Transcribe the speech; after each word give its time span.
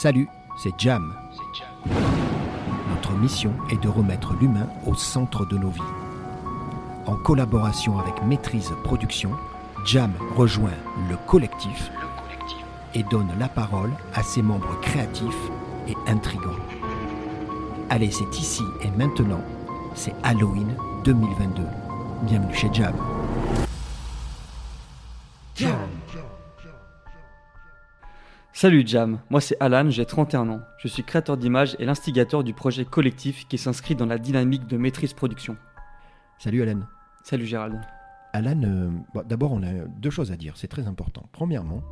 Salut, 0.00 0.28
c'est 0.56 0.78
Jam. 0.78 1.12
Notre 2.88 3.14
mission 3.14 3.52
est 3.68 3.82
de 3.82 3.88
remettre 3.88 4.32
l'humain 4.40 4.68
au 4.86 4.94
centre 4.94 5.44
de 5.44 5.58
nos 5.58 5.70
vies. 5.70 5.80
En 7.06 7.16
collaboration 7.16 7.98
avec 7.98 8.22
Maîtrise 8.24 8.70
Production, 8.84 9.32
Jam 9.84 10.12
rejoint 10.36 10.78
le 11.10 11.16
collectif 11.26 11.90
et 12.94 13.02
donne 13.10 13.32
la 13.40 13.48
parole 13.48 13.90
à 14.14 14.22
ses 14.22 14.40
membres 14.40 14.78
créatifs 14.82 15.50
et 15.88 15.96
intrigants. 16.06 16.62
Allez, 17.90 18.12
c'est 18.12 18.38
ici 18.38 18.62
et 18.82 18.90
maintenant, 18.92 19.42
c'est 19.96 20.14
Halloween 20.22 20.76
2022. 21.02 21.64
Bienvenue 22.22 22.54
chez 22.54 22.70
Jam. 22.72 22.94
Salut 28.60 28.82
Jam, 28.84 29.20
moi 29.30 29.40
c'est 29.40 29.56
Alan, 29.60 29.88
j'ai 29.88 30.04
31 30.04 30.48
ans. 30.48 30.60
Je 30.78 30.88
suis 30.88 31.04
créateur 31.04 31.36
d'images 31.36 31.76
et 31.78 31.84
l'instigateur 31.84 32.42
du 32.42 32.54
projet 32.54 32.84
collectif 32.84 33.46
qui 33.46 33.56
s'inscrit 33.56 33.94
dans 33.94 34.04
la 34.04 34.18
dynamique 34.18 34.66
de 34.66 34.76
maîtrise 34.76 35.12
production. 35.12 35.56
Salut 36.40 36.62
Alan. 36.62 36.80
Salut 37.22 37.46
Gérald. 37.46 37.80
Alan, 38.32 38.60
euh, 38.64 38.90
bon, 39.14 39.22
d'abord 39.24 39.52
on 39.52 39.62
a 39.62 39.72
deux 40.00 40.10
choses 40.10 40.32
à 40.32 40.36
dire, 40.36 40.56
c'est 40.56 40.66
très 40.66 40.88
important. 40.88 41.28
Premièrement, 41.30 41.84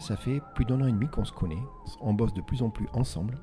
ça 0.00 0.16
fait 0.16 0.42
plus 0.56 0.64
d'un 0.64 0.80
an 0.80 0.88
et 0.88 0.90
demi 0.92 1.06
qu'on 1.06 1.24
se 1.24 1.30
connaît, 1.30 1.62
on 2.00 2.12
bosse 2.12 2.34
de 2.34 2.42
plus 2.42 2.62
en 2.62 2.70
plus 2.70 2.88
ensemble. 2.92 3.38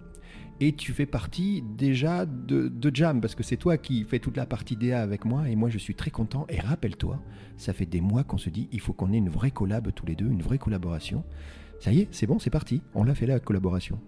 Et 0.59 0.75
tu 0.75 0.91
fais 0.91 1.05
partie 1.05 1.63
déjà 1.77 2.25
de, 2.25 2.67
de 2.67 2.91
Jam, 2.93 3.21
parce 3.21 3.33
que 3.33 3.43
c'est 3.43 3.55
toi 3.55 3.77
qui 3.77 4.03
fais 4.03 4.19
toute 4.19 4.35
la 4.35 4.45
partie 4.45 4.75
DA 4.75 5.01
avec 5.01 5.23
moi, 5.23 5.47
et 5.47 5.55
moi 5.55 5.69
je 5.69 5.77
suis 5.77 5.95
très 5.95 6.11
content. 6.11 6.45
Et 6.49 6.59
rappelle-toi, 6.59 7.17
ça 7.55 7.71
fait 7.71 7.85
des 7.85 8.01
mois 8.01 8.25
qu'on 8.25 8.37
se 8.37 8.49
dit, 8.49 8.67
il 8.73 8.81
faut 8.81 8.91
qu'on 8.91 9.13
ait 9.13 9.17
une 9.17 9.29
vraie 9.29 9.51
collab 9.51 9.93
tous 9.93 10.05
les 10.05 10.15
deux, 10.15 10.27
une 10.27 10.41
vraie 10.41 10.57
collaboration. 10.57 11.23
Ça 11.81 11.91
y 11.91 11.99
est, 12.01 12.07
c'est 12.11 12.27
bon, 12.27 12.39
c'est 12.39 12.49
parti, 12.49 12.81
on 12.95 13.03
l'a 13.03 13.15
fait 13.15 13.25
la 13.25 13.39
collaboration. 13.39 13.99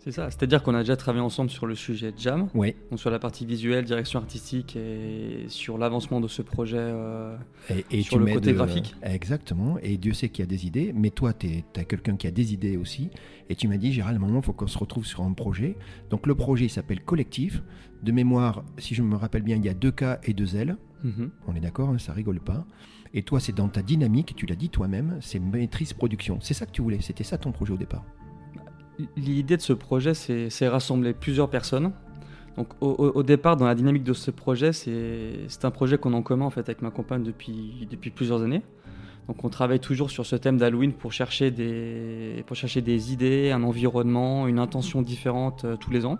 C'est 0.00 0.12
ça, 0.12 0.30
c'est-à-dire 0.30 0.62
qu'on 0.62 0.74
a 0.74 0.80
déjà 0.80 0.96
travaillé 0.96 1.24
ensemble 1.24 1.50
sur 1.50 1.66
le 1.66 1.74
sujet 1.74 2.12
Jam, 2.16 2.48
Oui. 2.54 2.76
donc 2.90 3.00
sur 3.00 3.10
la 3.10 3.18
partie 3.18 3.44
visuelle, 3.44 3.84
direction 3.84 4.20
artistique 4.20 4.76
et 4.76 5.46
sur 5.48 5.76
l'avancement 5.76 6.20
de 6.20 6.28
ce 6.28 6.40
projet. 6.40 6.76
euh, 6.78 7.36
Et, 7.68 7.84
et 7.90 8.02
Sur 8.02 8.18
tu 8.18 8.24
le 8.24 8.32
côté 8.32 8.50
euh, 8.50 8.54
graphique. 8.54 8.94
Exactement. 9.02 9.76
Et 9.82 9.96
Dieu 9.98 10.12
sait 10.14 10.28
qu'il 10.28 10.44
y 10.44 10.46
a 10.46 10.46
des 10.46 10.66
idées. 10.66 10.92
Mais 10.94 11.10
toi, 11.10 11.32
tu 11.32 11.48
as 11.76 11.84
quelqu'un 11.84 12.16
qui 12.16 12.28
a 12.28 12.30
des 12.30 12.54
idées 12.54 12.76
aussi. 12.76 13.10
Et 13.50 13.56
tu 13.56 13.66
m'as 13.66 13.76
dit, 13.76 13.92
Gérald, 13.92 14.16
à 14.16 14.18
un 14.22 14.26
moment, 14.26 14.38
il 14.38 14.44
faut 14.44 14.52
qu'on 14.52 14.68
se 14.68 14.78
retrouve 14.78 15.04
sur 15.04 15.22
un 15.24 15.32
projet. 15.32 15.76
Donc 16.10 16.26
le 16.28 16.36
projet, 16.36 16.66
il 16.66 16.70
s'appelle 16.70 17.00
Collectif. 17.02 17.62
De 18.04 18.12
mémoire, 18.12 18.64
si 18.78 18.94
je 18.94 19.02
me 19.02 19.16
rappelle 19.16 19.42
bien, 19.42 19.56
il 19.56 19.64
y 19.64 19.68
a 19.68 19.74
deux 19.74 19.90
K 19.90 20.04
et 20.22 20.32
deux 20.32 20.54
L. 20.56 20.76
mhm. 21.02 21.30
On 21.48 21.54
est 21.56 21.60
d'accord, 21.60 21.88
hein, 21.88 21.98
ça 21.98 22.12
rigole 22.12 22.38
pas. 22.40 22.64
Et 23.14 23.22
toi, 23.22 23.40
c'est 23.40 23.54
dans 23.54 23.68
ta 23.68 23.82
dynamique, 23.82 24.34
tu 24.36 24.46
l'as 24.46 24.54
dit 24.54 24.68
toi-même, 24.68 25.18
c'est 25.20 25.38
maîtrise 25.38 25.92
production. 25.92 26.38
C'est 26.40 26.54
ça 26.54 26.66
que 26.66 26.72
tu 26.72 26.82
voulais, 26.82 26.98
c'était 27.00 27.24
ça 27.24 27.38
ton 27.38 27.52
projet 27.52 27.72
au 27.72 27.76
départ. 27.76 28.04
L'idée 29.16 29.56
de 29.56 29.62
ce 29.62 29.72
projet, 29.72 30.14
c'est 30.14 30.68
rassembler 30.68 31.14
plusieurs 31.14 31.48
personnes. 31.48 31.92
Donc 32.56 32.68
au, 32.80 33.22
départ, 33.22 33.56
dans 33.56 33.66
la 33.66 33.76
dynamique 33.76 34.02
de 34.02 34.12
ce 34.12 34.32
projet, 34.32 34.72
c'est 34.72 35.64
un 35.64 35.70
projet 35.70 35.96
qu'on 35.96 36.12
a 36.12 36.16
en 36.16 36.22
commun 36.22 36.50
fait 36.50 36.60
avec 36.60 36.82
ma 36.82 36.90
compagne 36.90 37.22
depuis, 37.22 37.86
plusieurs 38.14 38.42
années. 38.42 38.62
Donc 39.28 39.44
on 39.44 39.48
travaille 39.48 39.78
toujours 39.78 40.10
sur 40.10 40.26
ce 40.26 40.34
thème 40.34 40.56
d'Halloween 40.56 40.92
pour 40.92 41.12
chercher 41.12 41.50
des 41.50 42.42
pour 42.46 42.56
chercher 42.56 42.80
des 42.80 43.12
idées, 43.12 43.50
un 43.50 43.62
environnement, 43.62 44.48
une 44.48 44.58
intention 44.58 45.02
différente 45.02 45.66
euh, 45.66 45.76
tous 45.76 45.90
les 45.90 46.06
ans. 46.06 46.16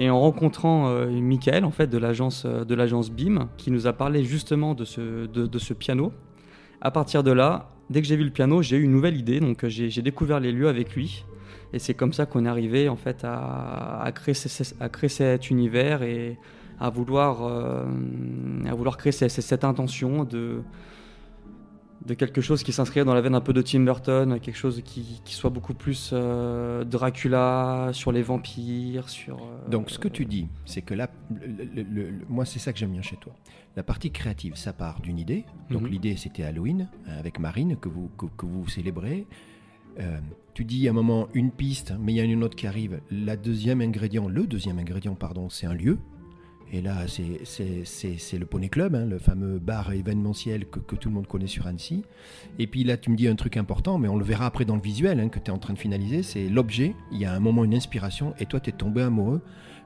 Et 0.00 0.08
en 0.10 0.20
rencontrant 0.20 0.88
euh, 0.88 1.08
Michael 1.10 1.64
en 1.64 1.70
fait 1.72 1.88
de 1.88 1.98
l'agence 1.98 2.44
euh, 2.46 2.64
de 2.64 2.74
l'agence 2.74 3.10
BIM 3.10 3.48
qui 3.56 3.70
nous 3.72 3.86
a 3.88 3.92
parlé 3.92 4.22
justement 4.24 4.74
de 4.74 4.84
ce 4.84 5.26
de, 5.26 5.58
ce 5.58 5.74
piano. 5.74 6.12
À 6.80 6.90
partir 6.92 7.24
de 7.24 7.32
là, 7.32 7.70
dès 7.90 8.00
que 8.00 8.06
j'ai 8.06 8.14
vu 8.16 8.22
le 8.24 8.30
piano, 8.30 8.62
j'ai 8.62 8.76
eu 8.76 8.82
une 8.84 8.92
nouvelle 8.92 9.16
idée. 9.16 9.40
Donc 9.40 9.64
euh, 9.64 9.68
j'ai 9.68 10.02
découvert 10.02 10.38
les 10.38 10.52
lieux 10.52 10.68
avec 10.68 10.94
lui. 10.94 11.24
Et 11.72 11.78
c'est 11.80 11.94
comme 11.94 12.12
ça 12.12 12.24
qu'on 12.26 12.46
est 12.46 12.48
arrivé 12.48 12.88
en 12.88 12.96
fait 12.96 13.24
à, 13.24 14.00
à 14.00 14.12
créer, 14.12 14.34
cet 15.08 15.50
univers 15.50 16.02
et 16.02 16.38
à 16.80 16.88
vouloir, 16.90 17.44
euh, 17.44 17.84
à 18.70 18.74
vouloir 18.74 18.96
créer 18.96 19.12
ce- 19.12 19.28
ce- 19.28 19.42
cette 19.42 19.64
intention 19.64 20.24
de, 20.24 20.62
de 22.06 22.14
quelque 22.14 22.40
chose 22.40 22.62
qui 22.62 22.72
s'inscrirait 22.72 23.04
dans 23.04 23.14
la 23.14 23.20
veine 23.20 23.34
un 23.34 23.40
peu 23.40 23.52
de 23.52 23.60
Tim 23.60 23.80
Burton, 23.80 24.38
quelque 24.40 24.56
chose 24.56 24.80
qui, 24.84 25.20
qui 25.24 25.34
soit 25.34 25.50
beaucoup 25.50 25.74
plus 25.74 26.10
euh, 26.12 26.84
Dracula, 26.84 27.90
sur 27.92 28.12
les 28.12 28.22
vampires, 28.22 29.08
sur... 29.08 29.36
euh, 29.38 29.68
Donc 29.68 29.90
ce 29.90 29.98
que 29.98 30.08
tu 30.08 30.24
dis, 30.24 30.48
c'est 30.64 30.82
que 30.82 30.94
là, 30.94 31.10
le- 31.30 31.64
le- 31.64 31.82
le- 31.82 32.10
le- 32.10 32.24
moi 32.28 32.44
c'est 32.44 32.58
ça 32.58 32.72
que 32.72 32.78
j'aime 32.78 32.92
bien 32.92 33.02
chez 33.02 33.16
toi. 33.16 33.34
La 33.76 33.82
partie 33.82 34.10
créative, 34.10 34.54
ça 34.56 34.72
part 34.72 35.00
d'une 35.00 35.18
idée. 35.18 35.44
Donc 35.70 35.82
Mhm. 35.82 35.88
l'idée 35.88 36.16
c'était 36.16 36.44
Halloween 36.44 36.88
euh, 37.08 37.18
avec 37.18 37.38
Marine 37.38 37.76
que 37.76 37.88
vous, 37.88 38.10
que, 38.16 38.26
que 38.36 38.46
vous 38.46 38.68
célébrez. 38.68 39.26
Euh, 40.00 40.18
tu 40.54 40.64
dis 40.64 40.86
à 40.86 40.92
un 40.92 40.94
moment 40.94 41.28
une 41.34 41.50
piste, 41.50 41.92
mais 42.00 42.12
il 42.12 42.16
y 42.16 42.20
en 42.20 42.24
a 42.24 42.26
une 42.26 42.44
autre 42.44 42.56
qui 42.56 42.66
arrive. 42.68 43.00
La 43.10 43.36
deuxième 43.36 43.80
ingrédient, 43.80 44.28
le 44.28 44.46
deuxième 44.46 44.78
ingrédient, 44.78 45.14
pardon, 45.16 45.48
c'est 45.50 45.66
un 45.66 45.74
lieu. 45.74 45.98
Et 46.72 46.82
là, 46.82 47.06
c'est- 47.08 48.38
le 48.38 48.44
Poney 48.46 48.68
Club, 48.68 48.94
hein, 48.94 49.06
le 49.06 49.18
fameux 49.18 49.58
bar 49.58 49.92
événementiel 49.92 50.66
que, 50.66 50.96
tout 50.96 51.08
le 51.08 51.14
monde 51.14 51.26
connaît 51.26 51.46
sur 51.46 51.66
Annecy. 51.66 52.04
Et 52.58 52.66
puis 52.66 52.84
là, 52.84 52.96
tu 52.96 53.10
me 53.10 53.16
dis 53.16 53.26
un 53.26 53.36
truc 53.36 53.56
important, 53.56 53.98
mais 53.98 54.08
on 54.08 54.16
le 54.16 54.24
verra 54.24 54.46
après 54.46 54.64
dans 54.64 54.76
le 54.76 54.82
visuel 54.82 55.18
hein, 55.20 55.28
que 55.28 55.38
tu 55.38 55.46
es 55.46 55.50
en 55.50 55.58
train 55.58 55.72
de 55.72 55.78
finaliser. 55.78 56.22
C'est 56.22 56.48
l'objet. 56.48 56.94
Il 57.10 57.18
y 57.18 57.24
a 57.24 57.32
un 57.32 57.40
moment, 57.40 57.64
une 57.64 57.74
inspiration, 57.74 58.34
et 58.38 58.46
toi, 58.46 58.60
tu 58.60 58.70
es 58.70 58.72
tombé 58.72 59.02
amoureux 59.02 59.42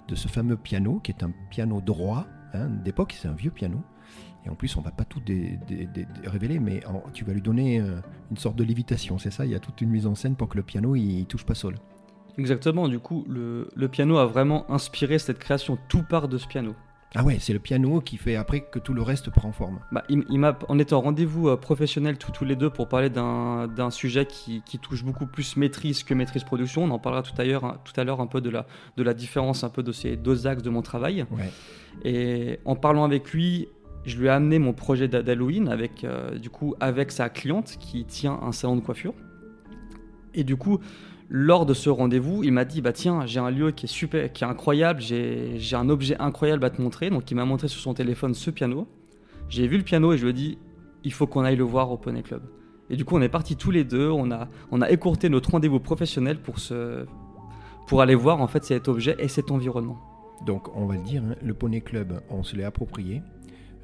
de 0.08 0.14
ce 0.16 0.26
fameux 0.26 0.56
piano, 0.56 1.00
qui 1.04 1.12
est 1.12 1.22
un 1.22 1.32
piano 1.50 1.80
droit 1.80 2.26
hein, 2.52 2.68
d'époque, 2.84 3.14
c'est 3.16 3.28
un 3.28 3.34
vieux 3.34 3.52
piano. 3.52 3.80
Et 4.44 4.48
en 4.48 4.56
plus, 4.56 4.76
on 4.76 4.80
va 4.80 4.90
pas 4.90 5.04
tout 5.04 5.22
révéler, 6.24 6.58
mais 6.58 6.80
tu 7.14 7.24
vas 7.24 7.32
lui 7.32 7.42
donner 7.42 7.80
euh, 7.80 8.00
une 8.32 8.36
sorte 8.36 8.56
de 8.56 8.64
lévitation, 8.64 9.16
c'est 9.18 9.30
ça? 9.30 9.46
Il 9.46 9.52
y 9.52 9.54
a 9.54 9.60
toute 9.60 9.80
une 9.80 9.90
mise 9.90 10.06
en 10.08 10.16
scène 10.16 10.34
pour 10.34 10.48
que 10.48 10.56
le 10.56 10.64
piano, 10.64 10.96
il, 10.96 11.20
il 11.20 11.26
touche 11.26 11.46
pas 11.46 11.54
sol. 11.54 11.76
Exactement, 12.38 12.88
du 12.88 12.98
coup, 12.98 13.24
le, 13.28 13.68
le 13.74 13.88
piano 13.88 14.16
a 14.18 14.26
vraiment 14.26 14.70
inspiré 14.70 15.18
cette 15.18 15.38
création, 15.38 15.78
tout 15.88 16.02
part 16.02 16.28
de 16.28 16.38
ce 16.38 16.46
piano. 16.46 16.74
Ah 17.14 17.22
ouais, 17.24 17.36
c'est 17.38 17.52
le 17.52 17.58
piano 17.58 18.00
qui 18.00 18.16
fait 18.16 18.36
après 18.36 18.62
que 18.62 18.78
tout 18.78 18.94
le 18.94 19.02
reste 19.02 19.28
prend 19.28 19.52
forme. 19.52 19.80
Bah, 19.92 20.02
il, 20.08 20.24
il 20.30 20.38
m'a, 20.38 20.58
on 20.70 20.78
était 20.78 20.94
en 20.94 21.02
rendez-vous 21.02 21.50
euh, 21.50 21.56
professionnel 21.58 22.16
tous, 22.16 22.32
tous 22.32 22.46
les 22.46 22.56
deux 22.56 22.70
pour 22.70 22.88
parler 22.88 23.10
d'un, 23.10 23.68
d'un 23.68 23.90
sujet 23.90 24.24
qui, 24.24 24.62
qui 24.62 24.78
touche 24.78 25.04
beaucoup 25.04 25.26
plus 25.26 25.58
maîtrise 25.58 26.04
que 26.04 26.14
maîtrise 26.14 26.42
production. 26.42 26.84
On 26.84 26.90
en 26.90 26.98
parlera 26.98 27.22
tout 27.22 27.34
à 27.36 27.44
l'heure, 27.44 27.66
hein, 27.66 27.76
tout 27.84 27.92
à 28.00 28.04
l'heure 28.04 28.22
un 28.22 28.26
peu 28.26 28.40
de 28.40 28.48
la, 28.48 28.66
de 28.96 29.02
la 29.02 29.12
différence 29.12 29.62
un 29.62 29.68
peu 29.68 29.82
de 29.82 29.92
ces 29.92 30.16
deux 30.16 30.46
axes 30.46 30.62
de 30.62 30.70
mon 30.70 30.80
travail. 30.80 31.26
Ouais. 31.30 31.50
Et 32.02 32.60
en 32.64 32.76
parlant 32.76 33.04
avec 33.04 33.30
lui, 33.30 33.68
je 34.06 34.16
lui 34.16 34.28
ai 34.28 34.30
amené 34.30 34.58
mon 34.58 34.72
projet 34.72 35.06
d'Halloween 35.06 35.68
avec, 35.68 36.04
euh, 36.04 36.38
du 36.38 36.48
coup, 36.48 36.74
avec 36.80 37.12
sa 37.12 37.28
cliente 37.28 37.76
qui 37.78 38.06
tient 38.06 38.40
un 38.42 38.52
salon 38.52 38.76
de 38.76 38.80
coiffure. 38.80 39.12
Et 40.32 40.44
du 40.44 40.56
coup, 40.56 40.80
lors 41.34 41.64
de 41.64 41.72
ce 41.72 41.88
rendez-vous, 41.88 42.44
il 42.44 42.52
m'a 42.52 42.66
dit 42.66 42.82
bah 42.82 42.92
tiens, 42.92 43.24
j'ai 43.24 43.40
un 43.40 43.50
lieu 43.50 43.70
qui 43.70 43.86
est 43.86 43.88
super, 43.88 44.30
qui 44.30 44.44
est 44.44 44.46
incroyable, 44.46 45.00
j'ai 45.00 45.56
un 45.72 45.88
objet 45.88 46.14
incroyable 46.18 46.62
à 46.62 46.68
te 46.68 46.80
montrer. 46.80 47.08
Donc 47.08 47.30
il 47.30 47.34
m'a 47.34 47.46
montré 47.46 47.68
sur 47.68 47.80
son 47.80 47.94
téléphone 47.94 48.34
ce 48.34 48.50
piano. 48.50 48.86
J'ai 49.48 49.66
vu 49.66 49.78
le 49.78 49.82
piano 49.82 50.12
et 50.12 50.18
je 50.18 50.24
lui 50.24 50.30
ai 50.30 50.34
dit 50.34 50.58
il 51.04 51.12
faut 51.12 51.26
qu'on 51.26 51.42
aille 51.42 51.56
le 51.56 51.64
voir 51.64 51.90
au 51.90 51.96
Poney 51.96 52.22
Club. 52.22 52.42
Et 52.90 52.96
du 52.96 53.06
coup, 53.06 53.16
on 53.16 53.22
est 53.22 53.30
partis 53.30 53.56
tous 53.56 53.70
les 53.70 53.82
deux, 53.82 54.10
on 54.10 54.30
a 54.30 54.48
on 54.70 54.82
a 54.82 54.90
écourté 54.90 55.30
notre 55.30 55.52
rendez-vous 55.52 55.80
professionnel 55.80 56.38
pour 56.38 56.56
pour 57.86 58.02
aller 58.02 58.14
voir 58.14 58.42
en 58.42 58.46
fait 58.46 58.62
cet 58.64 58.88
objet 58.88 59.16
et 59.18 59.28
cet 59.28 59.50
environnement. 59.50 59.98
Donc 60.44 60.68
on 60.76 60.84
va 60.84 60.96
le 60.96 61.02
dire, 61.02 61.22
hein, 61.24 61.34
le 61.42 61.54
Poney 61.54 61.80
Club, 61.80 62.20
on 62.28 62.42
se 62.42 62.56
l'est 62.56 62.64
approprié. 62.64 63.22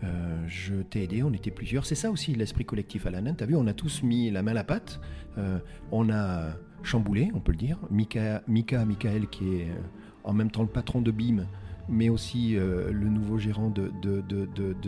Euh, 0.04 0.44
je 0.46 0.74
t'ai 0.74 1.04
aidé, 1.04 1.22
on 1.22 1.32
était 1.32 1.50
plusieurs. 1.50 1.86
C'est 1.86 1.94
ça 1.94 2.10
aussi 2.10 2.34
l'esprit 2.34 2.66
collectif 2.66 3.06
à 3.06 3.10
la 3.10 3.22
naine. 3.22 3.36
T'as 3.36 3.46
vu, 3.46 3.56
on 3.56 3.66
a 3.66 3.72
tous 3.72 4.02
mis 4.02 4.30
la 4.30 4.42
main 4.42 4.50
à 4.50 4.54
la 4.54 4.64
pâte. 4.64 5.00
Euh, 5.38 5.58
on 5.92 6.10
a 6.10 6.50
chamboulé, 6.82 7.30
on 7.34 7.40
peut 7.40 7.52
le 7.52 7.58
dire. 7.58 7.78
Mika, 7.90 8.42
Mika 8.46 8.84
Michael, 8.84 9.28
qui 9.28 9.56
est 9.56 9.70
euh, 9.70 9.80
en 10.24 10.32
même 10.32 10.50
temps 10.50 10.62
le 10.62 10.68
patron 10.68 11.00
de 11.00 11.10
BIM, 11.10 11.46
mais 11.88 12.08
aussi 12.08 12.56
euh, 12.56 12.90
le 12.92 13.08
nouveau 13.08 13.38
gérant 13.38 13.70
de, 13.70 13.90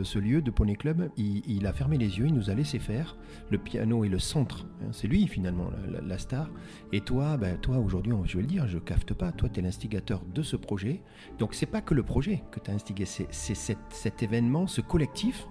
ce 0.03 0.19
lieu, 0.19 0.43
de 0.43 0.51
Poney 0.51 0.77
Club, 0.77 1.11
il, 1.17 1.67
a 1.67 1.73
fermé 1.73 1.97
les 1.97 2.19
yeux, 2.19 2.27
il 2.27 2.35
nous 2.35 2.51
a 2.51 2.55
laissé 2.55 2.79
faire. 2.79 3.17
Le 3.51 3.59
piano 3.59 4.05
est 4.05 4.09
le 4.09 4.19
centre. 4.19 4.67
hein, 4.83 4.89
c'est 4.93 5.09
lui 5.09 5.27
finalement 5.27 5.71
la, 6.07 6.19
star. 6.19 6.51
Et 6.93 7.01
toi, 7.01 7.37
ben, 7.37 7.57
toi 7.59 7.79
aujourd'hui, 7.79 8.13
je 8.25 8.37
vais 8.37 8.43
le 8.43 8.49
dire, 8.49 8.67
je 8.69 8.79
cafte 8.79 9.15
pas. 9.15 9.33
Toi, 9.33 9.49
tu 9.49 9.61
es 9.61 9.63
l'instigateur 9.63 10.23
de 10.35 10.43
ce 10.43 10.57
projet. 10.57 11.01
Donc 11.39 11.55
c'est 11.55 11.67
pas 11.67 11.81
que 11.81 11.95
le 11.95 12.03
projet 12.03 12.43
que 12.51 12.61
tu 12.61 12.71
as 12.71 12.75
instigé, 12.75 13.05
c'est 13.07 13.31
cet 13.31 14.23
événement, 14.23 14.67
ce 14.67 14.81
collectif. 14.81 15.47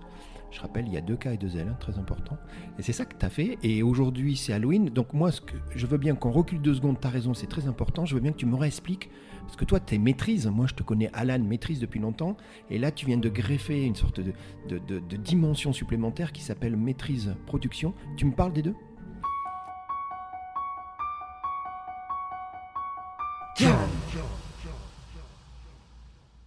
Je 0.52 0.60
rappelle, 0.62 0.88
il 0.88 0.94
y 0.94 0.98
a 0.98 1.02
deux 1.02 1.16
K 1.16 1.28
et 1.28 1.38
deux 1.38 1.56
L, 1.58 1.68
hein, 1.70 1.78
très 1.80 1.98
important. 2.00 2.38
Et 2.80 2.82
c'est 2.82 2.92
ça 2.94 3.06
que 3.06 3.16
tu 3.18 3.26
as 3.26 3.30
fait. 3.30 3.58
Et 3.64 3.84
aujourd'hui, 3.84 4.36
c'est 4.36 4.52
Halloween. 4.52 4.90
Donc 4.90 5.14
moi, 5.14 5.32
ce 5.32 5.42
que, 5.42 5.54
je 5.76 5.86
veux 5.86 5.98
bien 5.98 6.16
qu'on 6.16 6.32
recule 6.32 6.62
deux 6.62 6.74
secondes, 6.74 7.00
tu 7.00 7.06
as 7.08 7.12
raison, 7.12 7.34
c'est 7.34 7.48
très 7.48 7.68
important. 7.68 8.06
Je 8.06 8.16
veux 8.16 8.22
bien 8.22 8.32
que 8.32 8.38
tu 8.38 8.46
me 8.48 8.56
réexpliques. 8.56 9.10
Parce 9.42 9.56
que 9.56 9.66
toi, 9.66 9.80
tu 9.80 9.96
es 9.96 9.98
maîtrise. 9.98 10.48
Moi, 10.48 10.66
je 10.68 10.74
te 10.74 10.84
connais 10.84 11.10
Alan, 11.14 11.40
maîtrise 11.40 11.80
depuis 11.80 12.00
longtemps. 12.00 12.36
Et 12.70 12.78
là, 12.80 12.92
tu 12.92 13.06
viens 13.06 13.18
de 13.18 13.30
greffer 13.30 13.84
une 13.86 13.96
sorte 13.96 14.20
de, 14.20 14.34
de- 14.68 14.80
de- 14.80 15.00
de 15.00 15.18
dimension 15.18 15.72
supplémentaire 15.74 16.32
qui 16.32 16.42
s'appelle 16.42 16.76
maîtrise 16.78 17.36
production. 17.46 17.94
Tu 18.18 18.26
me 18.26 18.32
parles 18.32 18.54
des 18.54 18.62
deux? 18.62 18.76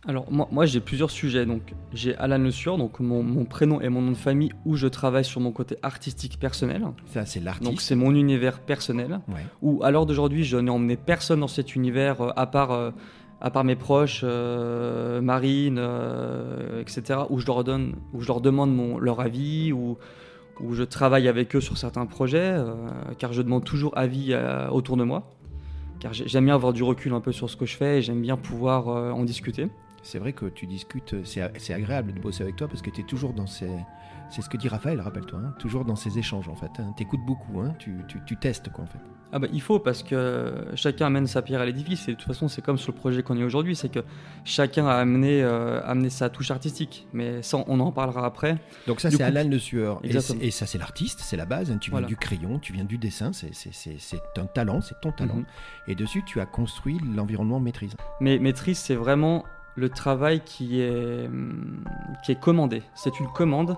Alors 0.06 0.30
moi, 0.32 0.48
moi 0.50 0.66
j'ai 0.66 0.80
plusieurs 0.80 1.10
sujets. 1.10 1.46
Donc 1.46 1.74
j'ai 1.92 2.16
Alan 2.16 2.38
Le 2.38 2.50
Sueur, 2.50 2.76
donc 2.76 2.98
mon, 3.00 3.22
mon 3.22 3.44
prénom 3.44 3.80
et 3.80 3.88
mon 3.88 4.00
nom 4.02 4.10
de 4.10 4.16
famille 4.16 4.50
où 4.64 4.74
je 4.76 4.88
travaille 4.88 5.24
sur 5.24 5.40
mon 5.40 5.52
côté 5.52 5.76
artistique 5.82 6.38
personnel. 6.40 6.84
Ça, 7.06 7.24
c'est 7.24 7.38
l'artiste. 7.40 7.70
Donc 7.70 7.80
c'est 7.80 7.94
mon 7.94 8.12
univers 8.14 8.58
personnel. 8.60 9.20
Ouais. 9.28 9.46
Où 9.62 9.82
à 9.84 9.90
l'heure 9.92 10.06
d'aujourd'hui, 10.06 10.42
je 10.44 10.56
n'ai 10.56 10.70
emmené 10.70 10.96
personne 10.96 11.40
dans 11.40 11.48
cet 11.48 11.76
univers 11.76 12.20
euh, 12.20 12.30
à 12.36 12.46
part 12.46 12.72
euh, 12.72 12.90
à 13.40 13.50
part 13.50 13.64
mes 13.64 13.74
proches, 13.76 14.20
euh, 14.24 15.20
Marine, 15.20 15.78
etc. 16.80 17.20
Où 17.30 17.38
je 17.40 17.46
leur 17.46 17.64
donne, 17.64 17.94
où 18.12 18.20
je 18.20 18.28
leur 18.28 18.40
demande 18.40 18.74
mon, 18.74 18.98
leur 18.98 19.20
avis, 19.20 19.72
où 19.72 19.98
où 20.60 20.74
je 20.74 20.82
travaille 20.84 21.26
avec 21.28 21.56
eux 21.56 21.60
sur 21.60 21.76
certains 21.78 22.06
projets, 22.06 22.54
car 23.18 23.32
je 23.32 23.42
demande 23.42 23.64
toujours 23.64 23.96
avis 23.98 24.32
autour 24.70 24.96
de 24.96 25.02
moi. 25.02 25.30
Car 25.98 26.12
j'ai- 26.12 26.28
j'aime 26.28 26.44
bien 26.44 26.54
avoir 26.54 26.72
du 26.72 26.82
recul 26.84 27.12
un 27.14 27.20
peu 27.20 27.32
sur 27.32 27.50
ce 27.50 27.56
que 27.56 27.66
je 27.66 27.74
fais 27.76 27.98
et 27.98 28.02
j'aime 28.02 28.20
bien 28.20 28.36
pouvoir 28.36 28.86
en 28.88 29.24
discuter. 29.24 29.68
C'est 30.02 30.18
vrai 30.18 30.32
que 30.32 30.46
tu 30.46 30.66
discutes, 30.66 31.14
c'est 31.24 31.72
agréable 31.74 32.12
de 32.12 32.20
bosser 32.20 32.42
avec 32.42 32.56
toi 32.56 32.68
parce 32.68 32.82
que 32.82 32.90
tu 32.90 33.00
es 33.02 33.04
toujours 33.04 33.32
dans 33.32 33.46
ces. 33.46 33.70
C'est 34.30 34.40
ce 34.40 34.48
que 34.48 34.56
dit 34.56 34.66
Raphaël, 34.68 34.98
rappelle-toi, 35.00 35.38
hein, 35.44 35.54
toujours 35.58 35.84
dans 35.84 35.94
ces 35.94 36.18
échanges 36.18 36.48
en 36.48 36.54
fait. 36.56 36.70
Tu 36.96 37.02
écoutes 37.02 37.20
beaucoup, 37.26 37.60
hein, 37.60 37.74
tu, 37.78 37.98
tu- 38.08 38.18
tu 38.24 38.36
testes 38.38 38.70
quoi 38.72 38.84
en 38.84 38.86
fait. 38.86 38.98
Ah 39.30 39.38
bah, 39.38 39.46
il 39.52 39.60
faut 39.60 39.78
parce 39.78 40.02
que 40.02 40.64
chacun 40.74 41.06
amène 41.06 41.26
sa 41.26 41.42
pierre 41.42 41.60
à 41.60 41.66
l'édifice 41.66 42.08
et 42.08 42.12
de 42.12 42.16
toute 42.16 42.26
façon 42.26 42.48
c'est 42.48 42.62
comme 42.62 42.78
sur 42.78 42.92
le 42.92 42.96
projet 42.98 43.22
qu'on 43.22 43.36
est 43.38 43.44
aujourd'hui, 43.44 43.76
c'est 43.76 43.90
que 43.90 44.00
chacun 44.44 44.86
a 44.86 44.94
amené, 44.94 45.42
euh, 45.42 45.80
amené 45.84 46.08
sa 46.10 46.30
touche 46.30 46.50
artistique. 46.50 47.06
Mais 47.12 47.42
ça 47.42 47.58
on 47.66 47.78
en 47.80 47.92
parlera 47.92 48.24
après. 48.24 48.56
Donc 48.86 49.00
ça 49.00 49.10
c'est 49.10 49.22
Alan 49.22 49.46
Le 49.48 49.58
Sueur. 49.58 50.00
Et, 50.02 50.16
et 50.40 50.50
ça 50.50 50.66
c'est 50.66 50.78
l'artiste, 50.78 51.20
c'est 51.20 51.36
la 51.36 51.46
base. 51.46 51.70
hein, 51.70 51.76
tu 51.78 51.90
viens 51.90 52.00
Voilà. 52.00 52.06
du 52.08 52.16
crayon, 52.16 52.58
tu 52.58 52.72
viens 52.72 52.84
du 52.84 52.96
dessin, 52.98 53.32
c'est- 53.34 53.52
c'est 53.54 53.72
c'est- 53.74 53.96
c'est 53.98 54.38
un 54.38 54.46
talent, 54.46 54.80
c'est 54.80 54.98
ton 55.02 55.12
talent. 55.12 55.36
Mhm. 55.36 55.44
Et 55.88 55.94
dessus 55.94 56.22
tu 56.24 56.40
as 56.40 56.46
construit 56.46 56.98
l'environnement 57.14 57.60
maîtrise. 57.60 57.94
Mais 58.20 58.38
maîtrise 58.38 58.78
c'est 58.78 58.94
vraiment 58.96 59.44
le 59.76 59.88
travail 59.88 60.42
qui 60.44 60.80
est, 60.80 61.26
hum, 61.26 61.84
qui 62.24 62.32
est 62.32 62.40
commandé. 62.40 62.82
C'est 62.94 63.20
une 63.20 63.28
commande 63.28 63.76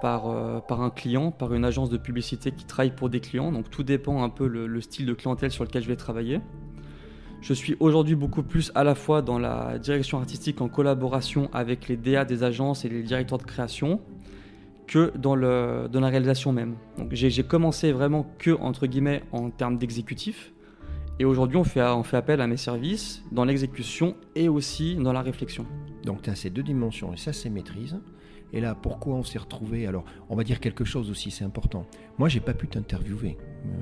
par, 0.00 0.28
euh, 0.28 0.60
par 0.60 0.82
un 0.82 0.90
client, 0.90 1.30
par 1.30 1.54
une 1.54 1.64
agence 1.64 1.90
de 1.90 1.96
publicité 1.96 2.50
qui 2.50 2.64
travaille 2.64 2.94
pour 2.94 3.10
des 3.10 3.20
clients. 3.20 3.52
Donc 3.52 3.70
tout 3.70 3.82
dépend 3.82 4.22
un 4.22 4.30
peu 4.30 4.46
le, 4.46 4.66
le 4.66 4.80
style 4.80 5.06
de 5.06 5.14
clientèle 5.14 5.50
sur 5.50 5.64
lequel 5.64 5.82
je 5.82 5.88
vais 5.88 5.96
travailler. 5.96 6.40
Je 7.44 7.52
suis 7.52 7.76
aujourd'hui 7.78 8.14
beaucoup 8.14 8.42
plus 8.42 8.72
à 8.74 8.84
la 8.84 8.94
fois 8.94 9.20
dans 9.20 9.38
la 9.38 9.78
direction 9.78 10.18
artistique 10.18 10.62
en 10.62 10.68
collaboration 10.68 11.50
avec 11.52 11.88
les 11.88 11.96
DA 11.98 12.24
des 12.24 12.42
agences 12.42 12.86
et 12.86 12.88
les 12.88 13.02
directeurs 13.02 13.36
de 13.36 13.42
création 13.42 14.00
que 14.86 15.12
dans, 15.18 15.34
la 15.34 16.08
réalisation 16.08 16.52
même. 16.52 16.76
Donc 16.96 17.12
j'ai 17.12 17.42
commencé 17.42 17.92
vraiment 17.92 18.26
que 18.38 18.50
entre 18.50 18.86
guillemets 18.86 19.22
en 19.30 19.50
termes 19.50 19.76
d'exécutif 19.76 20.53
et 21.18 21.24
aujourd'hui 21.24 21.56
on 21.56 21.64
fait, 21.64 21.80
appel 22.16 22.40
à 22.40 22.46
mes 22.46 22.56
services 22.56 23.22
dans 23.30 23.44
l'exécution 23.44 24.16
et 24.34 24.48
aussi 24.48 24.96
dans 24.96 25.12
la 25.12 25.22
réflexion. 25.22 25.66
Donc 26.04 26.22
tu 26.22 26.30
as 26.30 26.34
ces 26.34 26.50
deux 26.50 26.62
dimensions 26.62 27.12
et 27.12 27.16
ça 27.16 27.32
c'est 27.32 27.50
maîtrise. 27.50 27.98
Et 28.52 28.60
là, 28.60 28.76
pourquoi 28.76 29.14
on 29.14 29.24
s'est 29.24 29.38
retrouvé? 29.38 29.84
Alors, 29.88 30.04
on 30.28 30.36
va 30.36 30.44
dire 30.44 30.60
quelque 30.60 30.84
chose 30.84 31.10
aussi, 31.10 31.32
c'est 31.32 31.44
important. 31.44 31.86
Moi, 32.18 32.28
j'ai 32.28 32.38
pas 32.38 32.54
pu 32.54 32.68
t'interviewer 32.68 33.36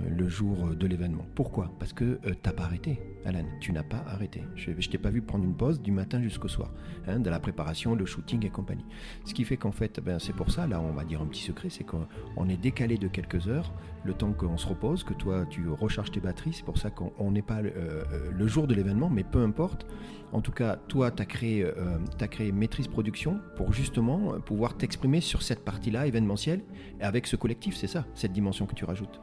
le 0.08 0.29
jour 0.29 0.75
de 0.75 0.87
l'événement. 0.87 1.26
Pourquoi? 1.34 1.73
Parce 1.79 1.93
que 1.93 2.19
euh, 2.26 2.34
t'as 2.43 2.52
pas 2.52 2.64
arrêté, 2.64 3.00
Alan. 3.25 3.44
Tu 3.61 3.73
n'as 3.73 3.82
pas 3.82 4.05
arrêté. 4.06 4.43
Je, 4.55 4.70
je 4.79 4.90
t'ai 4.90 4.99
pas 4.99 5.11
vu 5.11 5.23
prendre 5.23 5.44
une 5.44 5.55
pause 5.55 5.81
du 5.81 5.93
matin 5.93 6.23
jusqu'au 6.23 6.49
soir, 6.49 6.73
hein, 7.06 7.19
de 7.19 7.31
la 7.31 7.40
préparation, 7.40 7.94
le 7.94 8.06
shooting 8.06 8.44
et 8.46 8.50
compagnie. 8.50 8.84
Ce 9.25 9.34
qui 9.34 9.44
fait 9.44 9.56
qu'en 9.56 9.73
fait, 9.73 10.00
ben, 10.00 10.19
c'est 10.19 10.34
pour 10.34 10.50
ça. 10.50 10.67
Là, 10.67 10.81
on 10.81 10.93
va 10.93 11.05
dire 11.05 11.20
un 11.20 11.26
petit 11.26 11.43
secret, 11.43 11.69
c'est 11.70 11.84
qu'on 11.84 12.06
on 12.37 12.49
est 12.49 12.56
décalé 12.56 12.99
de 12.99 13.08
quelques 13.08 13.49
heures, 13.49 13.73
le 14.05 14.14
temps 14.14 14.32
qu'on 14.32 14.56
se 14.56 14.67
repose, 14.67 15.05
que 15.05 15.14
toi 15.14 15.46
tu 15.49 15.69
recharges 15.69 16.11
tes 16.11 16.20
batteries. 16.20 16.52
C'est 16.55 16.64
pour 16.64 16.78
ça 16.78 16.90
qu'on 16.90 17.12
on 17.19 17.31
n'est 17.31 17.43
pas 17.43 17.61
euh, 17.61 17.70
euh, 18.12 18.31
le 18.32 18.46
jour 18.46 18.67
de 18.67 18.75
l'événement, 18.75 19.11
mais 19.11 19.25
peu 19.25 19.43
importe. 19.43 19.87
En 20.32 20.40
tout 20.40 20.52
cas, 20.52 20.76
toi, 20.88 21.11
tu 21.11 21.20
as 21.20 21.26
créé, 21.26 21.62
euh, 21.62 21.99
t'as 22.17 22.26
créé 22.26 22.52
Maîtrise 22.52 22.88
Production 22.88 23.38
pour 23.56 23.75
justement 23.75 24.32
euh, 24.32 24.38
pouvoir 24.38 24.78
t'exprimer 24.78 25.20
sur 25.20 25.43
cette 25.43 25.62
partie-là 25.62 26.06
événementielle 26.06 26.62
avec 27.00 27.26
ce 27.26 27.37
collectif, 27.37 27.76
c'est 27.76 27.87
ça, 27.87 28.06
cette 28.14 28.32
dimension 28.32 28.64
que 28.64 28.75
tu 28.75 28.87
rajoutes. 28.87 29.20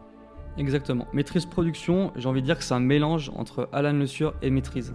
Exactement. 0.57 1.07
Maîtrise 1.13 1.45
production, 1.45 2.11
j'ai 2.15 2.27
envie 2.27 2.41
de 2.41 2.45
dire 2.45 2.57
que 2.57 2.63
c'est 2.63 2.73
un 2.73 2.79
mélange 2.79 3.31
entre 3.35 3.69
Alan 3.71 3.93
Le 3.93 4.07
Sueur 4.07 4.33
et 4.41 4.49
maîtrise. 4.49 4.93